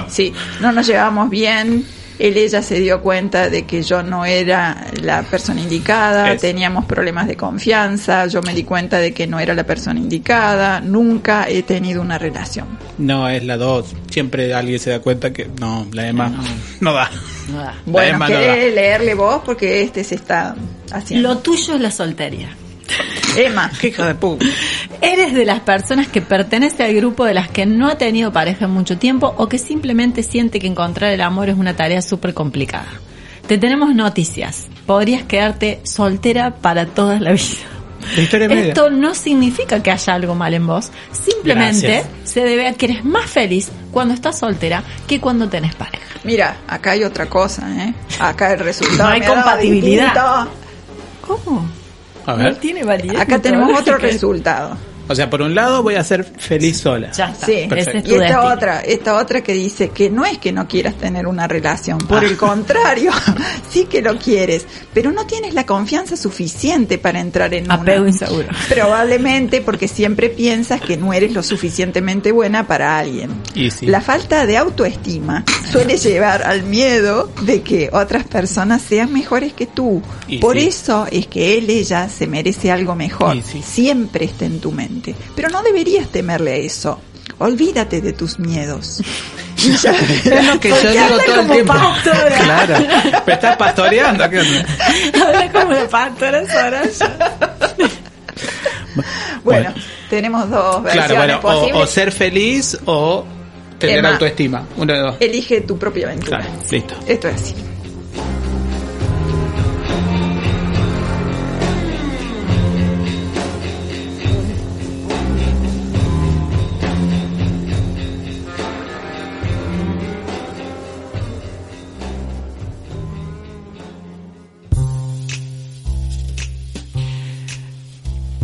sí. 0.09 0.35
No 0.61 0.71
nos 0.73 0.87
llevamos 0.87 1.31
bien. 1.31 1.83
Él, 2.21 2.37
ella 2.37 2.63
se 2.63 2.79
dio 2.79 3.01
cuenta 3.01 3.49
de 3.49 3.65
que 3.65 3.83
yo 3.83 4.03
no 4.03 4.25
era 4.25 4.87
la 5.03 5.23
persona 5.23 5.61
indicada, 5.61 6.33
Es. 6.33 6.43
teníamos 6.43 6.85
problemas 6.85 7.27
de 7.27 7.37
confianza, 7.37 8.27
yo 8.27 8.43
me 8.43 8.55
di 8.55 8.65
cuenta 8.65 8.99
de 8.99 9.15
que 9.15 9.27
no 9.27 9.41
era 9.41 9.55
la 9.55 9.65
persona 9.65 9.99
indicada, 9.99 10.81
nunca 10.81 11.49
he 11.49 11.63
tenido 11.63 12.03
una 12.03 12.19
relación. 12.19 12.67
No, 12.99 13.29
es 13.29 13.45
la 13.45 13.57
2. 13.57 13.95
Siempre 14.11 14.53
alguien 14.53 14.79
se 14.79 14.91
da 14.91 15.01
cuenta 15.01 15.33
que 15.33 15.49
no, 15.59 15.87
la 15.93 16.09
Emma 16.09 16.31
no 16.81 16.93
da. 16.93 17.11
No 17.49 17.59
da. 17.59 17.75
Bueno, 17.87 18.19
no 18.19 18.27
¿querés 18.27 18.75
leerle 18.75 19.15
vos? 19.15 19.41
Porque 19.45 19.83
este 19.83 20.05
se 20.05 20.17
está 20.17 20.55
haciendo. 20.93 21.29
Lo 21.29 21.39
tuyo 21.39 21.75
es 21.75 21.81
la 21.81 21.91
soltería. 21.91 22.49
Emma, 23.37 23.71
Qué 23.81 23.89
hija 23.89 24.07
de 24.07 24.15
puta. 24.15 24.45
¿Eres 25.01 25.35
de 25.35 25.45
las 25.45 25.61
personas 25.61 26.09
que 26.09 26.21
pertenece 26.21 26.83
al 26.83 26.95
grupo 26.95 27.25
de 27.25 27.35
las 27.35 27.49
que 27.49 27.67
no 27.67 27.89
ha 27.89 27.97
tenido 27.97 28.33
pareja 28.33 28.67
en 28.67 28.73
mucho 28.73 28.99
tiempo 28.99 29.35
o 29.37 29.49
que 29.49 29.59
simplemente 29.59 30.23
siente 30.23 30.59
que 30.59 30.67
encontrar 30.67 31.13
el 31.13 31.21
amor 31.21 31.49
es 31.49 31.57
una 31.57 31.75
tarea 31.77 32.03
súper 32.03 32.35
complicada? 32.35 32.89
Te 33.47 33.59
tenemos 33.59 33.95
noticias. 33.95 34.67
Podrías 34.87 35.25
quedarte 35.25 35.81
soltera 35.85 36.55
para 36.57 36.87
toda 36.87 37.19
la 37.19 37.33
vida. 37.33 37.45
La. 38.17 38.55
Esto 38.55 38.91
no 38.91 39.15
significa 39.15 39.83
que 39.83 39.91
haya 39.91 40.15
algo 40.15 40.35
mal 40.35 40.55
en 40.55 40.67
vos. 40.67 40.91
Simplemente 41.13 41.87
Gracias. 41.87 42.09
se 42.25 42.41
debe 42.41 42.67
a 42.67 42.73
que 42.73 42.87
eres 42.87 43.05
más 43.05 43.27
feliz 43.29 43.71
cuando 43.91 44.15
estás 44.15 44.39
soltera 44.39 44.83
que 45.07 45.21
cuando 45.21 45.49
tenés 45.49 45.75
pareja. 45.75 46.05
mira, 46.25 46.57
acá 46.67 46.93
hay 46.93 47.05
otra 47.05 47.27
cosa, 47.27 47.69
¿eh? 47.85 47.95
Acá 48.19 48.53
el 48.53 48.61
resultado. 48.61 49.05
No 49.05 49.09
hay 49.09 49.21
me 49.21 49.27
ha 49.27 49.29
dado 49.29 49.43
compatibilidad. 49.43 50.49
¿Cómo? 51.21 51.69
A 52.31 52.37
No 52.37 52.45
ver. 52.45 52.57
tiene 52.57 52.85
validez. 52.85 53.21
Acá 53.21 53.39
tenemos 53.39 53.79
otro 53.81 53.97
resultado. 53.99 54.77
O 55.11 55.15
sea, 55.17 55.29
por 55.29 55.43
un 55.43 55.57
lado 55.57 55.83
voy 55.83 55.97
a 55.97 56.05
ser 56.05 56.23
feliz 56.23 56.79
sola. 56.79 57.11
Ya 57.11 57.31
está. 57.31 57.47
Sí, 57.47 57.53
Ese 57.53 57.63
es 57.65 57.69
Perfecto. 57.69 58.03
tu 58.03 58.11
y 58.11 58.15
esta 58.15 58.27
destino. 58.27 58.55
otra, 58.55 58.81
esta 58.83 59.17
otra 59.17 59.43
que 59.43 59.53
dice 59.55 59.89
que 59.89 60.09
no 60.09 60.25
es 60.25 60.39
que 60.39 60.53
no 60.53 60.69
quieras 60.69 60.95
tener 60.95 61.27
una 61.27 61.49
relación, 61.49 61.99
por 61.99 62.23
el 62.25 62.37
contrario, 62.37 63.11
sí 63.71 63.87
que 63.87 64.03
lo 64.03 64.17
quieres, 64.19 64.67
pero 64.95 65.11
no 65.11 65.27
tienes 65.27 65.53
la 65.55 65.67
confianza 65.67 66.17
suficiente 66.17 66.97
para 66.99 67.19
entrar 67.19 67.53
en 67.55 67.69
Apego 67.71 68.03
una. 68.03 68.11
inseguro. 68.11 68.47
Probablemente 68.69 69.61
porque 69.63 69.89
siempre 69.89 70.29
piensas 70.31 70.81
que 70.81 70.97
no 70.97 71.13
eres 71.13 71.33
lo 71.33 71.43
suficientemente 71.43 72.31
buena 72.31 72.69
para 72.69 72.97
alguien. 72.97 73.31
Y 73.55 73.71
sí. 73.73 73.87
La 73.87 74.01
falta 74.01 74.47
de 74.47 74.57
autoestima 74.59 75.45
suele 75.73 75.97
llevar 75.99 76.45
al 76.45 76.63
miedo 76.63 77.33
de 77.43 77.63
que 77.63 77.91
otras 77.93 78.25
personas 78.29 78.81
sean 78.81 79.13
mejores 79.13 79.53
que 79.55 79.67
tú. 79.67 80.03
Y 80.29 80.39
Por 80.39 80.57
sí. 80.57 80.67
eso 80.69 81.07
es 81.11 81.27
que 81.27 81.59
él, 81.59 81.69
ella 81.69 82.09
se 82.09 82.29
merece 82.29 82.71
algo 82.71 82.95
mejor. 82.95 83.35
Y 83.35 83.43
sí. 83.43 83.61
Siempre 83.63 84.27
está 84.27 84.45
en 84.45 84.61
tu 84.61 84.71
mente. 84.71 85.00
Pero 85.37 85.49
no 85.51 85.63
deberías 85.63 86.09
temerle 86.09 86.53
a 86.53 86.57
eso. 86.57 87.01
Olvídate 87.39 88.01
de 88.01 88.13
tus 88.13 88.39
miedos. 88.39 89.01
Ya 89.83 89.91
Es 89.93 90.47
lo 90.47 90.59
que 90.59 90.71
yo 90.71 90.91
digo 90.91 91.19
todo 91.27 91.41
el 91.43 91.51
tiempo. 91.51 91.75
pastora. 91.75 92.39
Claro. 92.39 92.75
Me 93.27 93.33
estás 93.35 93.57
pastoreando. 93.59 94.25
Habla 94.25 95.53
como 95.53 95.73
la 95.73 95.87
pastora 95.87 96.47
Soraya. 96.47 97.37
Bueno, 99.45 99.71
Bueno. 99.71 99.75
tenemos 100.09 100.49
dos 100.49 100.83
versiones 100.83 101.11
Claro, 101.13 101.41
bueno, 101.43 101.77
o, 101.77 101.83
o 101.83 101.87
ser 101.87 102.11
feliz 102.11 102.79
o 102.87 103.25
tener 103.79 103.99
Emma. 103.99 104.11
autoestima. 104.13 104.67
Uno 104.77 104.93
de 104.95 104.99
dos. 104.99 105.17
Elige 105.21 105.61
tu 105.63 105.77
propia 105.79 106.07
aventura. 106.07 106.39
Claro, 106.39 106.53
listo. 106.71 106.95
Esto 107.07 107.29
es 107.29 107.35
así. 107.35 107.55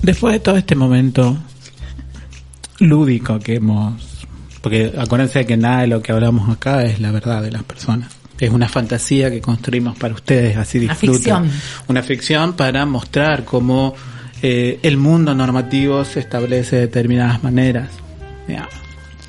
Después 0.06 0.34
de 0.34 0.38
todo 0.38 0.56
este 0.56 0.76
momento 0.76 1.36
lúdico 2.78 3.40
que 3.40 3.56
hemos... 3.56 4.24
Porque 4.62 4.92
acuérdense 4.96 5.44
que 5.44 5.56
nada 5.56 5.80
de 5.80 5.88
lo 5.88 6.00
que 6.00 6.12
hablamos 6.12 6.48
acá 6.48 6.84
es 6.84 7.00
la 7.00 7.10
verdad 7.10 7.42
de 7.42 7.50
las 7.50 7.64
personas. 7.64 8.12
Es 8.38 8.50
una 8.50 8.68
fantasía 8.68 9.32
que 9.32 9.40
construimos 9.40 9.98
para 9.98 10.14
ustedes, 10.14 10.56
así 10.58 10.78
Una 10.78 10.92
disfruten. 10.92 11.16
ficción. 11.16 11.50
Una 11.88 12.02
ficción 12.04 12.52
para 12.52 12.86
mostrar 12.86 13.44
cómo 13.44 13.96
eh, 14.42 14.78
el 14.84 14.96
mundo 14.96 15.34
normativo 15.34 16.04
se 16.04 16.20
establece 16.20 16.76
de 16.76 16.82
determinadas 16.82 17.42
maneras. 17.42 17.88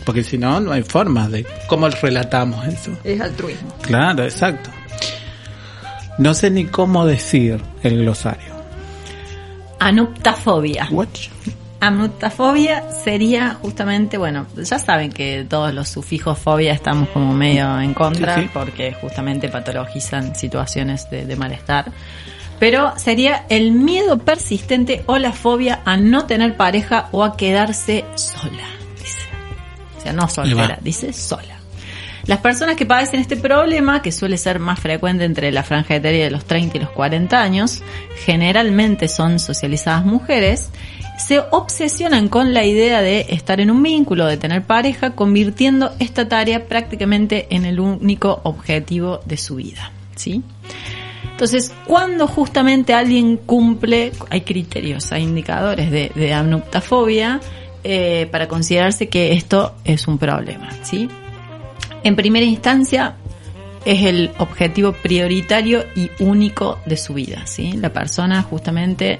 Porque 0.05 0.23
si 0.23 0.37
no, 0.37 0.59
no 0.59 0.73
hay 0.73 0.83
forma 0.83 1.27
de 1.27 1.43
cómo 1.67 1.89
relatamos 1.89 2.67
eso. 2.67 2.91
Es 3.03 3.19
altruismo. 3.19 3.73
Claro, 3.81 4.25
exacto. 4.25 4.69
No 6.19 6.35
sé 6.35 6.51
ni 6.51 6.65
cómo 6.65 7.03
decir 7.03 7.59
el 7.81 7.97
glosario. 7.97 8.56
Anuptafobia. 9.79 10.87
What? 10.91 11.07
Amnutafobia 11.79 12.91
sería 12.91 13.53
justamente, 13.61 14.17
bueno, 14.17 14.47
ya 14.55 14.79
saben 14.79 15.11
que 15.11 15.45
todos 15.47 15.73
los 15.73 15.87
sufijos 15.87 16.37
fobia 16.39 16.73
estamos 16.73 17.09
como 17.09 17.33
medio 17.33 17.79
en 17.79 17.93
contra 17.93 18.35
Sí, 18.35 18.41
sí. 18.41 18.49
porque 18.51 18.93
justamente 18.99 19.47
patologizan 19.49 20.35
situaciones 20.35 21.07
de, 21.11 21.25
de 21.25 21.35
malestar. 21.35 21.91
Pero 22.59 22.97
sería 22.97 23.45
el 23.49 23.71
miedo 23.73 24.17
persistente 24.17 25.03
o 25.05 25.19
la 25.19 25.31
fobia 25.31 25.81
a 25.85 25.97
no 25.97 26.25
tener 26.25 26.57
pareja 26.57 27.09
o 27.11 27.23
a 27.23 27.37
quedarse 27.37 28.05
sola, 28.15 28.63
dice. 28.99 29.29
O 29.99 30.01
sea, 30.01 30.13
no 30.13 30.27
soltera, 30.27 30.79
dice 30.81 31.13
sola. 31.13 31.56
Las 32.27 32.39
personas 32.39 32.75
que 32.75 32.85
padecen 32.85 33.21
este 33.21 33.37
problema, 33.37 34.01
que 34.01 34.11
suele 34.11 34.37
ser 34.37 34.59
más 34.59 34.81
frecuente 34.81 35.23
entre 35.23 35.49
la 35.53 35.63
franja 35.63 35.95
etaria 35.95 36.25
de 36.25 36.31
los 36.31 36.43
30 36.43 36.75
y 36.75 36.79
los 36.81 36.89
40 36.89 37.41
años, 37.41 37.81
generalmente 38.25 39.07
son 39.07 39.39
socializadas 39.39 40.03
mujeres, 40.03 40.69
se 41.17 41.39
obsesionan 41.39 42.27
con 42.27 42.53
la 42.53 42.65
idea 42.65 43.01
de 43.01 43.27
estar 43.29 43.61
en 43.61 43.71
un 43.71 43.81
vínculo, 43.81 44.25
de 44.25 44.35
tener 44.35 44.63
pareja, 44.63 45.11
convirtiendo 45.11 45.93
esta 45.99 46.27
tarea 46.27 46.65
prácticamente 46.65 47.47
en 47.49 47.65
el 47.65 47.79
único 47.79 48.41
objetivo 48.43 49.21
de 49.25 49.37
su 49.37 49.55
vida. 49.55 49.93
¿Sí? 50.17 50.43
Entonces, 51.31 51.71
cuando 51.85 52.27
justamente 52.27 52.93
alguien 52.93 53.37
cumple, 53.37 54.11
hay 54.29 54.41
criterios, 54.41 55.11
hay 55.13 55.23
indicadores 55.23 55.91
de, 55.91 56.11
de 56.13 57.39
eh, 57.83 58.27
para 58.31 58.47
considerarse 58.47 59.07
que 59.07 59.33
esto 59.33 59.75
es 59.85 60.07
un 60.07 60.17
problema, 60.17 60.69
¿sí? 60.83 61.07
En 62.07 62.15
primera 62.15 62.45
instancia, 62.45 63.15
es 63.83 64.03
el 64.03 64.31
objetivo 64.37 64.93
prioritario 64.93 65.83
y 65.93 66.09
único 66.19 66.79
de 66.85 66.95
su 66.95 67.13
vida. 67.13 67.43
La 67.81 67.91
persona 67.91 68.43
justamente 68.43 69.19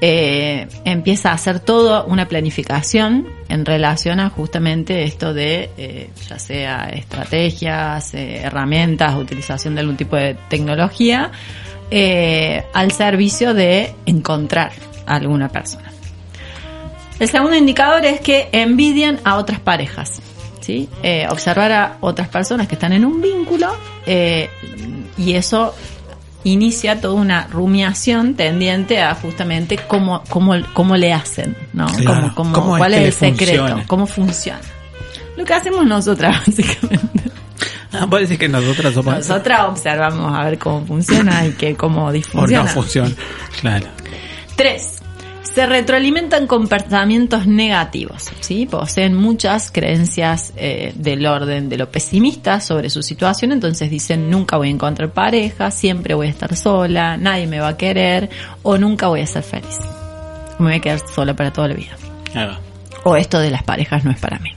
eh, 0.00 0.68
empieza 0.84 1.32
a 1.32 1.34
hacer 1.34 1.58
toda 1.58 2.04
una 2.04 2.28
planificación 2.28 3.26
en 3.48 3.66
relación 3.66 4.20
a 4.20 4.30
justamente 4.30 5.02
esto 5.02 5.34
de, 5.34 5.70
eh, 5.76 6.10
ya 6.28 6.38
sea 6.38 6.90
estrategias, 6.90 8.14
eh, 8.14 8.36
herramientas, 8.36 9.16
utilización 9.16 9.74
de 9.74 9.80
algún 9.80 9.96
tipo 9.96 10.14
de 10.14 10.36
tecnología, 10.48 11.32
al 12.72 12.92
servicio 12.92 13.52
de 13.52 13.94
encontrar 14.06 14.70
a 15.06 15.16
alguna 15.16 15.48
persona. 15.48 15.90
El 17.18 17.28
segundo 17.28 17.56
indicador 17.56 18.04
es 18.04 18.20
que 18.20 18.48
envidian 18.52 19.18
a 19.24 19.38
otras 19.38 19.58
parejas. 19.58 20.22
¿Sí? 20.62 20.88
Eh, 21.02 21.26
observar 21.30 21.70
a 21.72 21.96
otras 22.00 22.28
personas 22.28 22.66
que 22.66 22.74
están 22.76 22.92
en 22.94 23.04
un 23.04 23.20
vínculo 23.20 23.68
eh, 24.06 24.48
y 25.18 25.34
eso 25.34 25.74
inicia 26.44 27.00
toda 27.00 27.14
una 27.14 27.46
rumiación 27.48 28.34
tendiente 28.34 29.00
a 29.00 29.14
justamente 29.14 29.76
cómo, 29.86 30.24
cómo, 30.28 30.54
cómo 30.72 30.96
le 30.96 31.12
hacen, 31.12 31.54
¿no? 31.72 31.86
Claro. 31.86 32.32
Cómo- 32.34 32.34
cómo- 32.34 32.52
¿Cómo 32.54 32.76
es 32.76 32.80
¿Cuál 32.80 32.92
que 32.92 32.98
es 32.98 33.04
el 33.06 33.12
secreto? 33.36 33.58
funcione? 33.62 33.86
¿Cómo 33.86 34.06
funciona? 34.06 34.60
Lo 35.36 35.44
que 35.44 35.54
hacemos 35.54 35.84
nosotras, 35.86 36.42
básicamente. 36.46 37.30
Ah, 37.92 38.06
vos 38.06 38.20
decís 38.20 38.38
que 38.38 38.48
nosotras 38.48 38.94
somos... 38.94 39.14
Nosotras 39.14 39.60
observamos 39.68 40.34
a 40.36 40.44
ver 40.44 40.58
cómo 40.58 40.84
funciona 40.86 41.46
y 41.46 41.52
que 41.52 41.76
cómo 41.76 42.02
O 42.02 42.06
no 42.06 42.12
disfunciona. 42.12 42.66
funciona. 42.66 43.10
Claro. 43.60 43.86
Tres, 44.56 45.00
se 45.42 45.66
retroalimentan 45.66 46.46
comportamientos 46.46 47.46
negativos, 47.46 48.30
¿sí? 48.40 48.66
Poseen 48.66 49.14
muchas 49.14 49.70
creencias 49.70 50.52
eh, 50.56 50.92
del 50.94 51.26
orden 51.26 51.68
de 51.68 51.76
lo 51.76 51.90
pesimista 51.90 52.60
sobre 52.60 52.88
su 52.90 53.02
situación, 53.02 53.52
entonces 53.52 53.90
dicen 53.90 54.30
nunca 54.30 54.56
voy 54.56 54.68
a 54.68 54.70
encontrar 54.70 55.10
pareja, 55.12 55.70
siempre 55.70 56.14
voy 56.14 56.28
a 56.28 56.30
estar 56.30 56.56
sola, 56.56 57.16
nadie 57.16 57.46
me 57.46 57.60
va 57.60 57.68
a 57.68 57.76
querer 57.76 58.30
o 58.62 58.78
nunca 58.78 59.08
voy 59.08 59.20
a 59.20 59.26
ser 59.26 59.42
feliz. 59.42 59.78
Me 60.58 60.66
voy 60.66 60.74
a 60.76 60.80
quedar 60.80 61.00
sola 61.12 61.34
para 61.34 61.52
toda 61.52 61.68
la 61.68 61.74
vida. 61.74 61.96
O 63.04 63.16
esto 63.16 63.38
de 63.40 63.50
las 63.50 63.62
parejas 63.64 64.04
no 64.04 64.10
es 64.12 64.20
para 64.20 64.38
mí. 64.38 64.50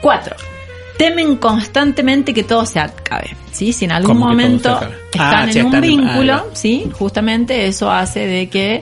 Cuatro. 0.00 0.34
Temen 0.98 1.36
constantemente 1.36 2.32
que 2.32 2.44
todo 2.44 2.64
se 2.66 2.78
acabe, 2.78 3.36
¿sí? 3.52 3.72
Si 3.72 3.84
en 3.84 3.92
algún 3.92 4.16
¿Cómo 4.18 4.30
que 4.30 4.36
todo 4.36 4.74
momento 4.74 4.80
están 4.80 4.92
Ah, 5.18 5.42
un 5.42 5.48
están 5.48 5.64
en- 5.66 5.74
ah, 5.76 5.80
vínculo. 5.80 6.46
¿sí? 6.54 6.88
Justamente 6.92 7.66
eso 7.66 7.90
hace 7.90 8.26
de 8.26 8.48
que 8.48 8.80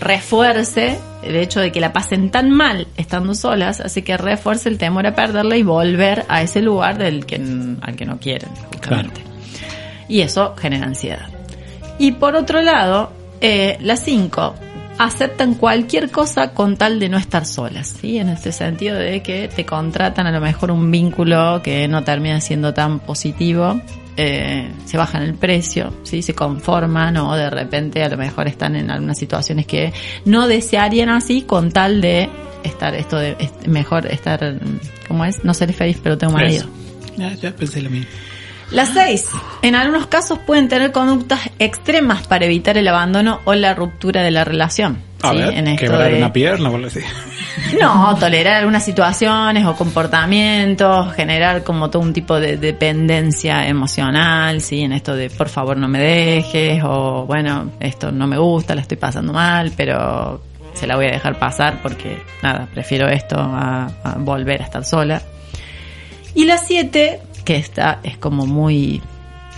refuerce 0.00 0.98
el 1.22 1.36
hecho 1.36 1.60
de 1.60 1.70
que 1.70 1.80
la 1.80 1.92
pasen 1.92 2.30
tan 2.30 2.50
mal 2.50 2.88
estando 2.96 3.34
solas, 3.34 3.80
hace 3.80 4.02
que 4.02 4.16
refuerce 4.16 4.68
el 4.68 4.78
temor 4.78 5.06
a 5.06 5.14
perderla 5.14 5.56
y 5.56 5.62
volver 5.62 6.24
a 6.28 6.42
ese 6.42 6.62
lugar 6.62 6.98
del 6.98 7.26
que, 7.26 7.36
al 7.80 7.96
que 7.96 8.06
no 8.06 8.18
quieren, 8.18 8.48
justamente. 8.72 9.22
Y 10.08 10.22
eso 10.22 10.54
genera 10.56 10.86
ansiedad. 10.86 11.28
Y 11.98 12.12
por 12.12 12.34
otro 12.34 12.62
lado, 12.62 13.12
eh, 13.40 13.76
las 13.80 14.02
cinco 14.02 14.54
aceptan 14.98 15.54
cualquier 15.54 16.10
cosa 16.10 16.52
con 16.52 16.76
tal 16.76 17.00
de 17.00 17.08
no 17.08 17.16
estar 17.16 17.46
solas, 17.46 17.96
¿sí? 18.00 18.18
En 18.18 18.28
este 18.28 18.52
sentido 18.52 18.96
de 18.96 19.22
que 19.22 19.48
te 19.48 19.64
contratan 19.64 20.26
a 20.26 20.30
lo 20.30 20.40
mejor 20.40 20.70
un 20.70 20.90
vínculo 20.90 21.62
que 21.62 21.88
no 21.88 22.04
termina 22.04 22.40
siendo 22.40 22.74
tan 22.74 23.00
positivo, 23.00 23.80
eh, 24.22 24.70
se 24.84 24.96
bajan 24.98 25.22
el 25.22 25.34
precio, 25.34 25.92
¿sí? 26.02 26.20
Se 26.22 26.34
conforman 26.34 27.16
o 27.16 27.34
de 27.36 27.48
repente 27.48 28.02
a 28.02 28.08
lo 28.08 28.16
mejor 28.18 28.48
están 28.48 28.76
en 28.76 28.90
algunas 28.90 29.18
situaciones 29.18 29.66
que 29.66 29.92
no 30.26 30.46
desearían 30.46 31.08
así 31.08 31.42
con 31.42 31.72
tal 31.72 32.00
de 32.00 32.28
estar 32.62 32.94
esto 32.94 33.16
de 33.16 33.36
mejor 33.66 34.06
estar, 34.06 34.56
¿cómo 35.08 35.24
es? 35.24 35.42
No 35.44 35.54
ser 35.54 35.72
feliz 35.72 35.98
pero 36.02 36.18
tengo 36.18 36.34
marido. 36.34 36.66
Ya, 37.16 37.32
ya 37.34 37.56
pensé 37.56 37.80
lo 37.80 37.88
mismo. 37.90 38.06
Las 38.70 38.90
seis, 38.90 39.26
en 39.62 39.74
algunos 39.74 40.06
casos 40.06 40.38
pueden 40.46 40.68
tener 40.68 40.92
conductas 40.92 41.40
extremas 41.58 42.26
para 42.26 42.44
evitar 42.44 42.78
el 42.78 42.86
abandono 42.86 43.40
o 43.44 43.54
la 43.54 43.74
ruptura 43.74 44.22
de 44.22 44.30
la 44.30 44.44
relación. 44.44 44.98
A 45.22 45.32
¿sí? 45.32 45.38
ver, 45.38 45.54
en 45.54 45.66
esto 45.66 45.86
quebrar 45.86 46.10
de- 46.12 46.18
una 46.18 46.32
pierna 46.32 46.70
o 46.70 46.76
algo 46.76 46.86
así. 46.86 47.00
No, 47.80 48.14
tolerar 48.16 48.56
algunas 48.56 48.84
situaciones 48.84 49.64
o 49.64 49.74
comportamientos, 49.74 51.12
generar 51.14 51.62
como 51.62 51.88
todo 51.90 52.02
un 52.02 52.12
tipo 52.12 52.38
de 52.38 52.56
dependencia 52.56 53.66
emocional, 53.66 54.60
sí, 54.60 54.82
en 54.82 54.92
esto 54.92 55.14
de 55.14 55.30
por 55.30 55.48
favor 55.48 55.76
no 55.76 55.88
me 55.88 56.00
dejes 56.00 56.82
o 56.84 57.24
bueno, 57.26 57.70
esto 57.80 58.12
no 58.12 58.26
me 58.26 58.38
gusta, 58.38 58.74
la 58.74 58.82
estoy 58.82 58.96
pasando 58.96 59.32
mal, 59.32 59.72
pero 59.76 60.42
se 60.74 60.86
la 60.86 60.96
voy 60.96 61.06
a 61.06 61.10
dejar 61.10 61.38
pasar 61.38 61.80
porque, 61.82 62.22
nada, 62.42 62.68
prefiero 62.72 63.08
esto 63.08 63.36
a, 63.38 63.90
volver 64.18 64.62
a 64.62 64.64
estar 64.64 64.84
sola. 64.84 65.22
Y 66.34 66.44
la 66.44 66.58
7, 66.58 67.20
que 67.44 67.56
esta 67.56 67.98
es 68.02 68.16
como 68.16 68.46
muy 68.46 69.02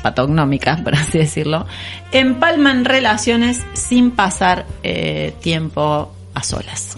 patognómica, 0.02 0.76
por 0.84 0.94
así 0.94 1.18
decirlo, 1.18 1.66
empalman 2.12 2.84
relaciones 2.84 3.62
sin 3.74 4.10
pasar 4.10 4.66
eh, 4.82 5.34
tiempo 5.40 6.12
a 6.34 6.42
solas. 6.42 6.96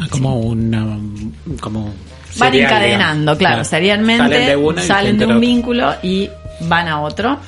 Ah, 0.00 0.06
como 0.10 0.40
una. 0.40 0.98
Como 1.60 1.92
Van 2.38 2.54
encadenando, 2.54 3.34
digamos. 3.34 3.38
claro, 3.38 3.64
serialmente 3.64 4.22
Salen 4.22 4.74
de, 4.74 4.82
salen 4.82 5.30
un 5.30 5.40
vínculo 5.40 5.94
y 6.02 6.28
van 6.60 6.88
a 6.88 7.00
otro. 7.00 7.38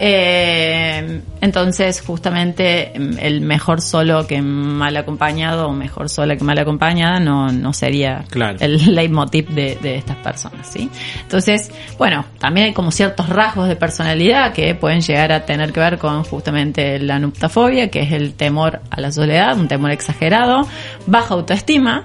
Eh, 0.00 1.20
entonces, 1.40 2.00
justamente, 2.00 2.92
el 2.94 3.40
mejor 3.40 3.80
solo 3.80 4.26
que 4.26 4.40
mal 4.40 4.96
acompañado 4.96 5.68
o 5.68 5.72
mejor 5.72 6.08
sola 6.08 6.36
que 6.36 6.44
mal 6.44 6.58
acompañada 6.58 7.18
no, 7.18 7.48
no 7.48 7.72
sería 7.72 8.24
Claro. 8.30 8.58
el 8.60 8.94
leitmotiv 8.94 9.48
de, 9.48 9.76
de 9.82 9.96
estas 9.96 10.16
personas, 10.18 10.68
¿sí? 10.68 10.88
Entonces, 11.22 11.70
bueno, 11.98 12.24
también 12.38 12.68
hay 12.68 12.72
como 12.72 12.90
ciertos 12.90 13.28
rasgos 13.28 13.68
de 13.68 13.76
personalidad 13.76 14.52
que 14.52 14.74
pueden 14.74 15.00
llegar 15.00 15.32
a 15.32 15.44
tener 15.44 15.72
que 15.72 15.80
ver 15.80 15.98
con 15.98 16.22
justamente 16.24 16.98
la 16.98 17.18
nuptafobia, 17.18 17.90
que 17.90 18.00
es 18.02 18.12
el 18.12 18.34
temor 18.34 18.80
a 18.90 19.00
la 19.00 19.10
soledad, 19.10 19.58
un 19.58 19.68
temor 19.68 19.90
exagerado, 19.90 20.66
baja 21.06 21.34
autoestima, 21.34 22.04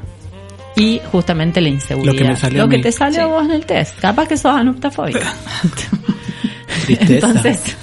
y 0.76 1.00
justamente 1.12 1.62
la 1.62 1.70
inseguridad. 1.70 2.14
Lo 2.14 2.18
que 2.18 2.24
me 2.26 2.36
salió 2.36 2.68
que 2.68 2.80
te 2.80 2.92
salió 2.92 3.24
a 3.24 3.26
vos 3.28 3.46
en 3.46 3.52
el 3.52 3.66
test. 3.66 4.00
Capaz 4.00 4.28
que 4.28 4.38
sos 4.38 4.56
anuptafóbica. 4.56 5.32
Tristeza. 6.86 7.14
Entonces, 7.14 7.78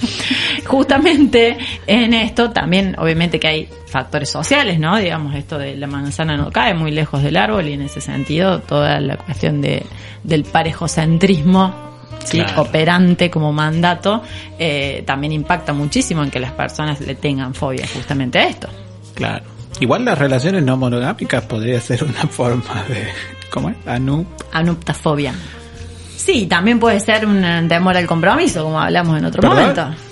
justamente 0.66 1.56
en 1.86 2.14
esto 2.14 2.50
también, 2.50 2.94
obviamente 2.98 3.38
que 3.40 3.48
hay 3.48 3.68
factores 3.86 4.30
sociales, 4.30 4.78
¿no? 4.78 4.96
Digamos, 4.96 5.34
esto 5.34 5.58
de 5.58 5.76
la 5.76 5.86
manzana 5.86 6.36
no 6.36 6.50
cae 6.50 6.74
muy 6.74 6.90
lejos 6.90 7.22
del 7.22 7.36
árbol 7.36 7.68
y 7.68 7.72
en 7.74 7.82
ese 7.82 8.00
sentido 8.00 8.60
toda 8.60 9.00
la 9.00 9.16
cuestión 9.16 9.60
de, 9.60 9.84
del 10.22 10.44
parejocentrismo, 10.44 11.74
¿sí? 12.24 12.38
Claro. 12.38 12.62
Operante 12.62 13.30
como 13.30 13.52
mandato, 13.52 14.22
eh, 14.58 15.02
también 15.06 15.32
impacta 15.32 15.72
muchísimo 15.72 16.22
en 16.22 16.30
que 16.30 16.40
las 16.40 16.52
personas 16.52 17.00
le 17.00 17.14
tengan 17.14 17.54
fobia 17.54 17.86
justamente 17.92 18.38
a 18.38 18.48
esto. 18.48 18.68
Claro. 19.14 19.44
Igual 19.80 20.04
las 20.04 20.18
relaciones 20.18 20.62
no 20.62 20.76
monogámicas 20.76 21.44
podría 21.44 21.80
ser 21.80 22.04
una 22.04 22.26
forma 22.26 22.84
de. 22.88 23.08
¿Cómo 23.50 23.70
es? 23.70 23.76
Anu. 23.86 24.26
Anuptafobia. 24.52 25.34
Sí, 26.24 26.46
también 26.46 26.78
puede 26.78 27.00
ser 27.00 27.24
un 27.26 27.66
temor 27.68 27.96
al 27.96 28.06
compromiso, 28.06 28.64
como 28.64 28.78
hablamos 28.80 29.18
en 29.18 29.24
otro 29.24 29.40
¿Perdón? 29.40 29.58
momento. 29.58 29.90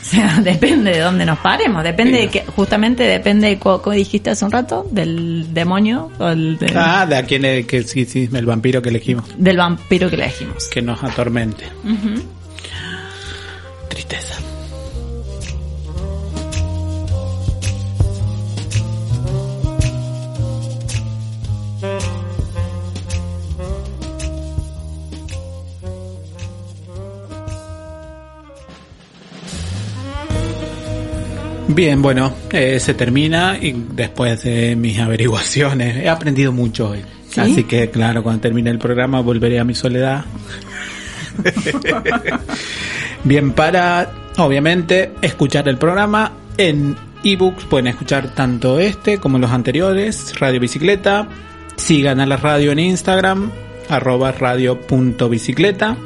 O 0.00 0.10
sea, 0.10 0.38
depende 0.42 0.92
de 0.92 1.00
dónde 1.00 1.26
nos 1.26 1.38
paremos, 1.38 1.82
depende 1.84 2.18
de 2.18 2.28
que, 2.28 2.40
justamente 2.56 3.02
depende 3.02 3.48
de 3.48 3.58
como 3.58 3.90
dijiste 3.90 4.30
hace 4.30 4.42
un 4.44 4.50
rato, 4.50 4.86
del 4.90 5.52
demonio 5.52 6.10
o 6.18 6.28
el 6.28 6.56
de- 6.56 6.72
Ah, 6.74 7.04
de 7.04 7.16
a 7.16 7.24
quién 7.24 7.44
es- 7.44 7.66
que 7.66 7.82
sí, 7.82 8.06
sí, 8.06 8.26
el 8.32 8.46
vampiro 8.46 8.80
que 8.80 8.88
elegimos. 8.88 9.24
del 9.36 9.58
vampiro 9.58 10.08
que 10.08 10.16
elegimos. 10.16 10.66
Que 10.68 10.80
nos 10.80 11.02
atormente. 11.04 11.64
Tristeza. 13.90 14.36
Bien, 31.78 32.02
bueno, 32.02 32.34
eh, 32.50 32.80
se 32.80 32.92
termina 32.94 33.56
y 33.56 33.70
después 33.70 34.42
de 34.42 34.74
mis 34.74 34.98
averiguaciones 34.98 35.98
he 35.98 36.08
aprendido 36.08 36.50
mucho 36.50 36.88
hoy. 36.88 37.04
¿Sí? 37.30 37.38
Así 37.38 37.62
que, 37.62 37.88
claro, 37.88 38.24
cuando 38.24 38.40
termine 38.40 38.68
el 38.70 38.80
programa 38.80 39.20
volveré 39.20 39.60
a 39.60 39.64
mi 39.64 39.76
soledad. 39.76 40.24
Bien, 43.24 43.52
para, 43.52 44.10
obviamente, 44.38 45.12
escuchar 45.22 45.68
el 45.68 45.78
programa 45.78 46.32
en 46.56 46.96
ebooks, 47.22 47.66
pueden 47.66 47.86
escuchar 47.86 48.34
tanto 48.34 48.80
este 48.80 49.18
como 49.18 49.38
los 49.38 49.52
anteriores, 49.52 50.36
Radio 50.40 50.58
Bicicleta. 50.58 51.28
Sigan 51.76 52.18
a 52.18 52.26
la 52.26 52.38
radio 52.38 52.72
en 52.72 52.80
Instagram, 52.80 53.52
arroba 53.88 54.32
radio.bicicleta. 54.32 55.96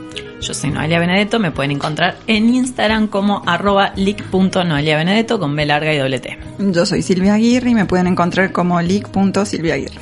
Yo 0.43 0.55
soy 0.55 0.70
Noelia 0.70 0.99
Benedetto, 0.99 1.38
me 1.38 1.53
pueden 1.53 1.70
encontrar 1.70 2.16
en 2.26 2.53
Instagram 2.53 3.07
como 3.07 3.43
arroba 3.47 3.93
leak.noeliabenedetto 3.95 5.38
con 5.38 5.55
B 5.55 5.64
larga 5.64 5.95
y 5.95 5.99
doble 5.99 6.18
T. 6.18 6.36
Yo 6.59 6.84
soy 6.84 7.03
Silvia 7.03 7.34
Aguirre 7.34 7.70
y 7.70 7.74
me 7.74 7.86
pueden 7.86 8.09
encontrar 8.09 8.51
como 8.51 8.80
leak.silviaaguirre. 8.82 9.95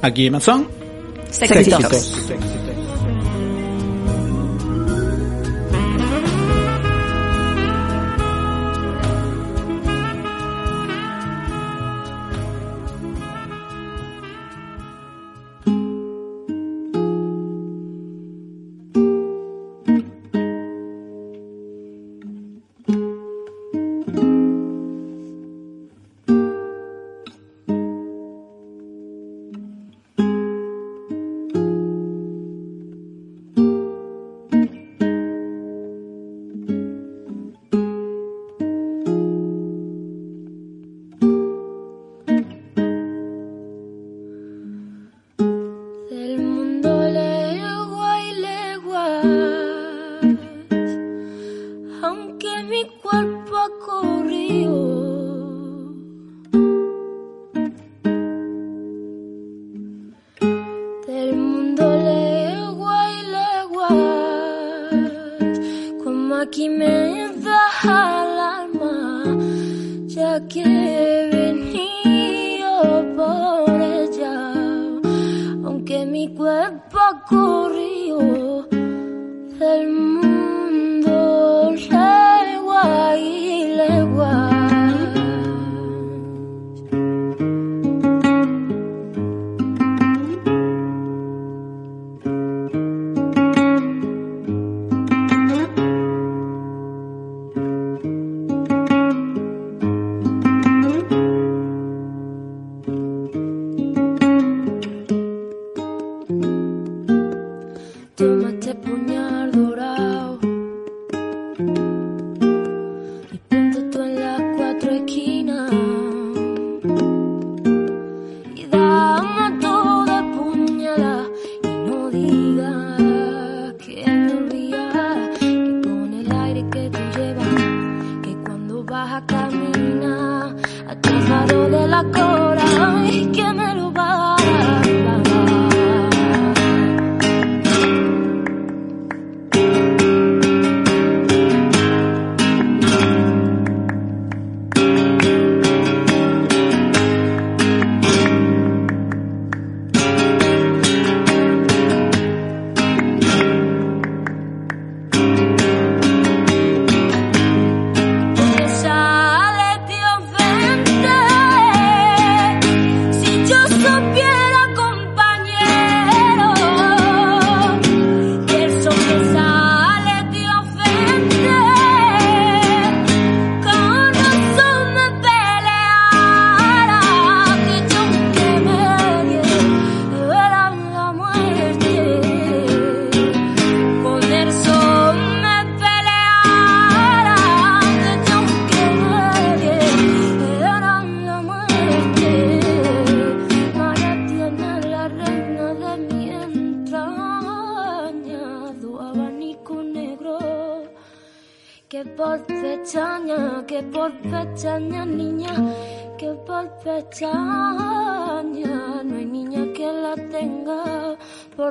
Aquí 0.00 0.26
en 0.26 0.34
Amazon. 0.34 0.68
Sexitos. 1.30 1.82
Sexitos. 1.82 2.61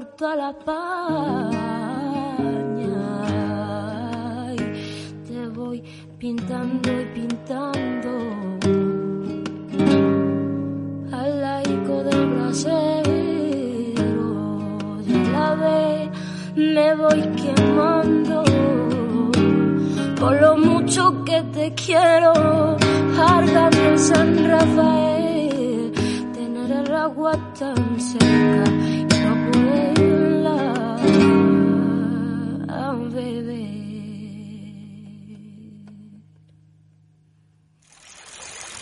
importa 0.01 0.35
la 0.35 0.51
paz. 0.53 1.60